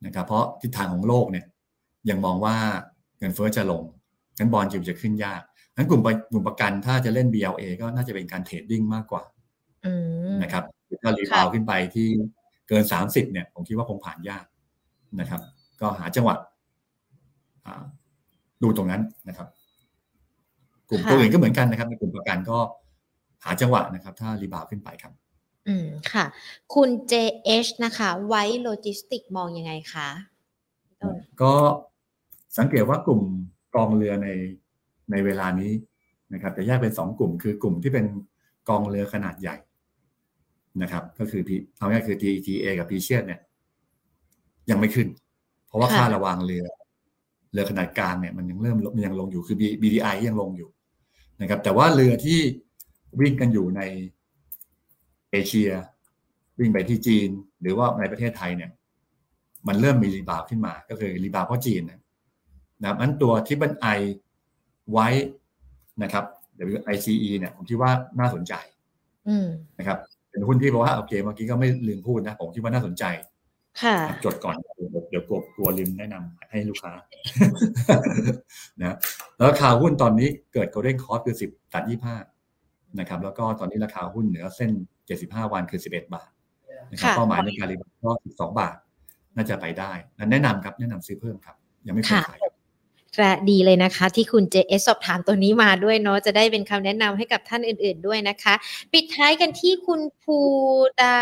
[0.07, 1.47] นะครับ เพราะทิศทางของโลกเนี่ย
[2.11, 2.57] ยังมองว่า
[3.19, 3.83] เงินเฟ้อจะลง
[4.39, 5.43] งั้นบอลจิวจะขึ้นยาก
[5.81, 6.03] งั้นกลุ่ม
[6.33, 9.23] กลุ่มประกันถ้าจะเล่น BLA ก็น่าจะเป็นการเทรดดิ้งมากกว่า
[10.43, 10.65] นะครับ
[11.03, 12.09] ถ้ารีบาวขึ้นไปที่
[12.69, 14.45] เกินสามสิบเนี่ย ผมคิดว่าคงผ่านยาก
[15.21, 15.41] นะครับ
[15.81, 16.35] ก็หาจังหวะ
[18.63, 19.49] ดูตรงนั้นนะครับ
[20.89, 22.59] กลุ่มตัวอื่นก็เหมือนกันนะครับในกลุ่มประกันก็
[23.45, 25.13] หาจังหวะนะครับ ถ้า rebound ขึ้นไปครับ
[25.69, 26.25] อืมค่ะ
[26.75, 30.09] คุณ JH นะคะ WICE Logistics มองยังไงคะ
[31.43, 31.55] ก็
[32.59, 33.23] สังเกตว่ากลุ่ม
[33.75, 34.29] กองเรือใน
[35.11, 35.73] ในเวลานี้
[36.33, 38.07] นะครับจะแยกเป็นสองกลุ่ม คือกลุ่มที่เป็น
[38.69, 39.57] กองเรือขนาดใหญ่
[40.83, 41.43] นะครับ ก็คือ
[41.77, 43.41] เอาง่ายคือ TTA กับ p ีเชียเนี่ย
[44.71, 45.09] ยังไม่ขึ้น
[45.67, 46.65] เพราะว่าค่าระวางเรือ
[47.53, 50.69] เรือขนาดกลางเนี่ยมันยังเริ่มมันยังลงอยู่คือ BDI ยังลงอยู่
[51.41, 52.39] นะครับ แต่ว่าเรือที่
[53.21, 53.81] วิ่งกันอยู่ใน
[55.31, 55.71] เอเชีย
[56.59, 57.29] วิ่งไปที่จีน
[57.61, 58.71] หรือว่าในประเทศไทยเนี่ย
[59.69, 63.87] มันเริ่มมี rebound ขึ้นมา ก็คือ rebound เพราะจีนนะครับนั้นตัวที่บันไอ
[64.93, 65.09] ไว้
[66.03, 66.25] นะครับ
[66.71, 68.55] WICE เนี่ยผมคิดว่าน่าสนใจ
[69.79, 69.99] นะครับ
[70.31, 73.05] เป็นหุ้นที่บอกว่าโอเคเมื่อกี้ก็ไม่ลืมพูดนะ ผมคิดว่าน่าสนใจ
[73.83, 74.57] ค่ะ จดก่อน
[75.11, 76.93] เดี๋ยวกลัวกลัวลืมแนะนำให้ลูกค้า
[78.81, 78.97] นะ
[79.37, 82.17] แล้วราคาหุ้นตอนนี้เกิด golden cross คือสิบตัดยี่ห้า
[82.99, 84.71] นะครับ แล้วก็ตอนนี้ราคาหุ้นเหนือเส้น
[85.07, 86.31] เจ็ดสิบห้าวันคือสิบเอ็ดบาท
[86.91, 88.77] นะครับเป้าหมายในการรีบาวก็สิบสองบาท
[89.35, 89.93] น่าจะไปได้
[90.33, 92.39] แนะนำครับแนะนำซื้อเพิ่มครับ ยังไม่เคยขาย
[93.19, 98.55] และดีเลยนะคะ ที่คุณ JS สอบถามตัวนี้มาด้วยเนาะจะได้เป็นคำแนะนำให้กับท่านอื่น ๆด้วยนะคะ
[98.93, 100.39] ปิดท้ายกันที่คุณภู
[101.01, 101.17] ดา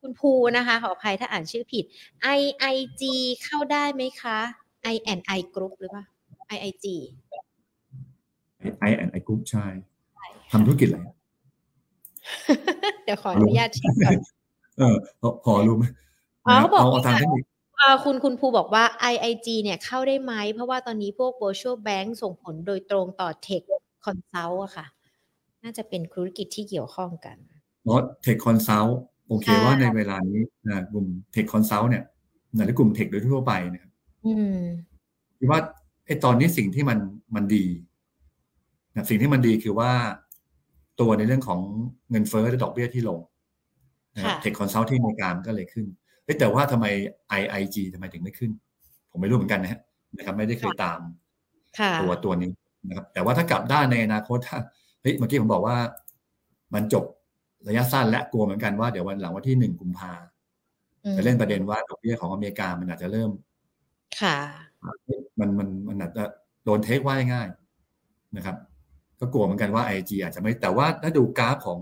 [0.00, 1.84] คุณภูนะคะ ขออภัยถ้าอ่านชื่อผิด
[2.38, 3.02] IIG
[3.44, 4.38] เข้าได้ไหมคะ
[4.92, 6.04] I and I Group หรือเปล่า
[6.54, 6.86] IIG
[8.88, 9.66] I and I Group ใช่
[10.50, 10.98] ทำธุรกิจอะไร
[13.04, 14.18] เดี๋ยวขออนุญาตเช็คก่อน
[14.78, 14.96] เออ
[15.44, 15.84] พอรู้ไหม
[16.42, 17.44] เขาบอกเอาทางเทคนิค
[18.04, 23.62] คุณคุณภูบอกว่า IIG เนี่ยเข้าได้ไหม เพราะว่าตอนนี้พวก virtual bank ส่งผลโดยตรงต่อ Tech
[24.04, 24.86] Consult อะค่ะ
[25.62, 27.36] น่าจะเป็นธุรกิจที่เกี่ยวข้องกัน
[27.82, 28.92] เพราะ Tech Consult
[29.28, 32.04] โอเคว่าในเวลานี้นะกลุ่ม Tech Consult เนี่ย
[32.56, 33.92] ในกลุ่ม Tech โดยทั่วไปนะครับ
[35.38, 35.60] คิดว่า
[36.06, 36.98] ไอ้ตอนนี้สิ่งที่มัน
[37.34, 37.64] มันดี
[38.94, 39.90] นะสิ่งที่มันดีคือว่า
[41.00, 41.60] ตัวในเรื่องของ
[42.10, 43.18] เงินเฟ้อและดอกเบี้ยที่ลง
[44.40, 45.86] Tech Consult ที่อเมริกาก็เลยขึ้น
[46.38, 46.86] แต่ว่าทำไม
[47.40, 48.50] IIG ทำไมถึงไม่ขึ้น
[49.10, 49.80] ผมไม่รู้เหมือนกันนะ
[50.16, 51.00] นะครับ ไม่ได้เคยตาม
[52.00, 52.50] ตัวตัวนี้
[52.88, 54.58] นะครับ แต่ว่าถ้ากลับได้ในอนาคตถ้า
[55.02, 55.76] เฮ้ยเมื่อกี้ผมบอกว่า
[56.74, 57.04] มันจบ
[57.68, 60.12] ระยะสั้นและกลัวเหมือนกันว่าเดี๋ยววันหลังวันที่หนึ่งกุมภา
[61.16, 63.30] จะเล่นประเด็นว่าดอกเบี้ยของอเมริกามันอาจจะเริ่ม
[64.20, 64.36] ค่ะ
[65.38, 66.24] มันมันมันอาจจะ
[66.64, 67.48] โดนเทคว่าง่าย
[68.36, 68.56] นะครับ
[69.20, 71.80] ก็กลัวเหมือนกันว่าไอจีอาจจะไม่ แต่ว่าถ้าดูกราฟของ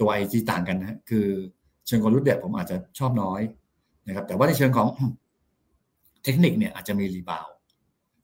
[0.00, 1.26] ตัวไอจีต่างกันนะคือ
[1.86, 3.40] เชิงกลยุทธ์เนี่ยผมอาจจะชอบน้อย
[4.08, 4.88] นะครับแต่ว่าในเชิงของ
[6.24, 7.46] เทคนิคเนี่ยอาจจะมี rebound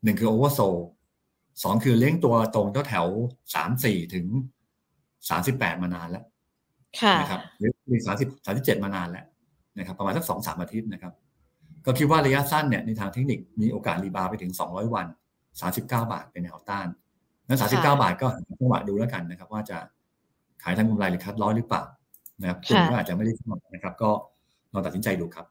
[0.04, 0.60] หนึ่งคือ oversold
[1.62, 3.06] สองคือเลี้ยงตัวตรงแถว
[3.54, 4.26] สามสี่ถึง
[5.28, 6.24] สามสิบแปดมานานแล้ว
[7.20, 9.24] นะครับหรือมีสามสิบสามสิบเจ็ดมานานแล้ว
[9.78, 11.12] นะครับประมาณสักสองสามอาทิตย์นะครับ
[11.86, 15.06] ก็คิดว่าระยะสั้นเนี่ยในทางเทคนิคมีโอกาส rebound ไปถึงสองร้อยวัน
[15.60, 16.86] สามสิบเก้าบาทเป็นแนวต้าน
[17.48, 18.26] นั้นสามสิบเก้าบาทก็
[18.60, 19.78] จังหวะดูแล้วกันนะครับ ว่าจะ
[20.62, 21.82] ขายทางกำไรหรือคัดร้อยหรือเปล่า
[22.40, 24.10] นะครับคุณก็อาจจะไม่ได้ทั้งหมดนะครับ ก็
[24.72, 25.46] ลองตัดสินใจดูครับ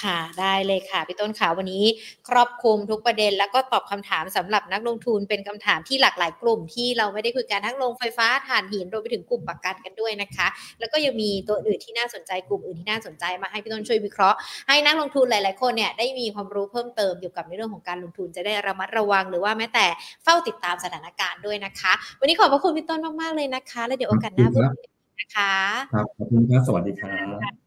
[0.00, 1.84] ค่ะได้เลยค่ะพี่ต้นขาวันนี้
[2.28, 10.46] ครอบคลุมทุกประเด็น แล้วก็ตอบคำถามสำหรับนักลงทุนเป็นคำถามที่หลากหลายกลุ่ม ที่เราไม่ได้คุยกันทั้งลงไฟฟ้าถ่านหินรวมไปถึงกลุ่มประกันกันด้วยนะคะ
[10.80, 14.38] แล้วก็ยังมีตัวอื่นที่น่าสนใจกลุ่มอื่นที่น่าสนใจมาให้พี่ต้นช่วยวิเคราะห์
[14.68, 19.86] ให้นักลงทุนหลาย ๆ คนเนี่ยได้มีความรู้เพิ่มเติมเกี่ยวกับในเรื่องของการลงทุนจะได้ระมัดระวังหรือว่าแม้แต่
[20.24, 24.84] เฝ้าติดตามสถานการณ์ด้วยนะคะ วันนี้ขอบพระคุณพี่ต้นมาก ๆ เลยนะคะ แล้วเดี๋ยวโอกาสหน้าพูดคุย
[25.20, 25.52] นะคะ
[25.92, 27.10] ครับขอบคุณครับสวัสดีครับ
[27.42, 27.63] ค่ะ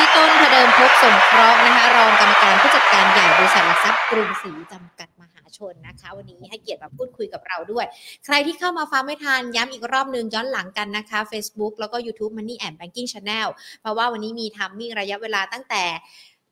[0.00, 7.84] พี่ต้นพเดิมพบสงเคราะห์นะคะรองกรรมการผู้จัดการใหญ่บริษัทหลักทรัพย์กรุงศรีจำกัดมหาชนนะคะ วันนี้ให้เกียรติมาพูดคุยกับเราด้วย
[8.24, 13.48] ใครที่เข้ามาฟังไม่ทันย้ำอีกรอบหนึ่งย้อนหลังกันนะคะ Facebook แล้วก็ YouTube Money and Banking Channel
[13.80, 15.82] เพราะว่าวันนี้มีทำมิ่งระยะเวลาตั้งแต่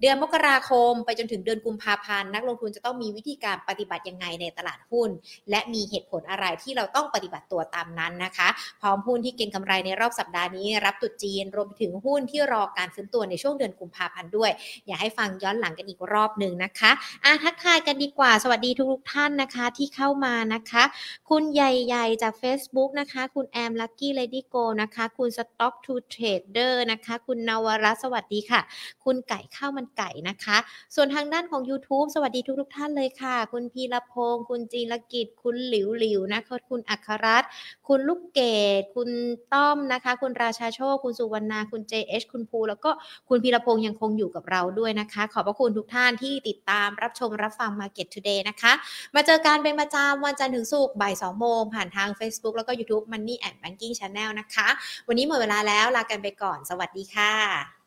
[0.00, 5.10] เดือนมกราคม ไปจนถึงเดือนกุมภาพันธ์นักลงทุนจะต้องมีวิธีการปฏิบัติยังไงในตลาดหุ้น
[5.50, 8.48] และมีเหตุผลอะไรที่เราต้องปฏิบัติตัวตามนั้นนะคะ
[8.80, 14.50] พร้อมหุ้นที่เก็งกำไรในรอบสัปดาห์นี้รับตรุษจีน รวมถึงหุ้นที่รอการฟื้นตัวในช่วงเดือนกุมภาพันธ์ด้วย
[14.86, 16.90] อยากให้ฟังย้อนหลังกันอีกรอบหนึ่งนะคะ
[17.24, 20.84] อะทักทายกันดีกว่า สวัสดีทุกท่านนะคะที่เข้ามานะคะ
[21.30, 28.60] คุณใหญ่ๆจาก Facebook นะคะ คุณแอม Lucky Lady Go นะคะ คุณ Stock to Trader นะคะ คุณนวรัสวัสดีค่ะ
[29.04, 30.56] คุณไก่ข้าวมันไก่นะคะ
[30.94, 37.50] ส่วนทางด้านของ YouTube สวัสดีทุกๆท่านเลยค่ะ คุณพีรพงศ์คุณจีรกิจ คุณหลิวหลิวนะคะคุณอัครรัตน์
[37.88, 38.40] คุณลูกเก
[38.80, 39.08] ดคุณ
[39.52, 42.90] ต้อมนะคะ คุณราชาโชค คุณสุวรรณา คุณ JH คุณภู แล้วก็
[43.28, 48.72] คุณพีรพงศ์ยังคงอยู่กับเราด้วยนะคะ ขอบพระคุณทุกท่านที่ติดตามรับชมรับฟัง Market Today นะคะ
[49.14, 54.68] มาเจอกันเป็นประจำวันจันทร์ถึงศุกร์บ่าย2โมงผ่านทาง Facebook แล้วก็ YouTube Money and Banking Channel นะคะ
[55.08, 57.77] วันนี้หมดเวลาแล้วลากันไปก่อน สวัสดีค่ะ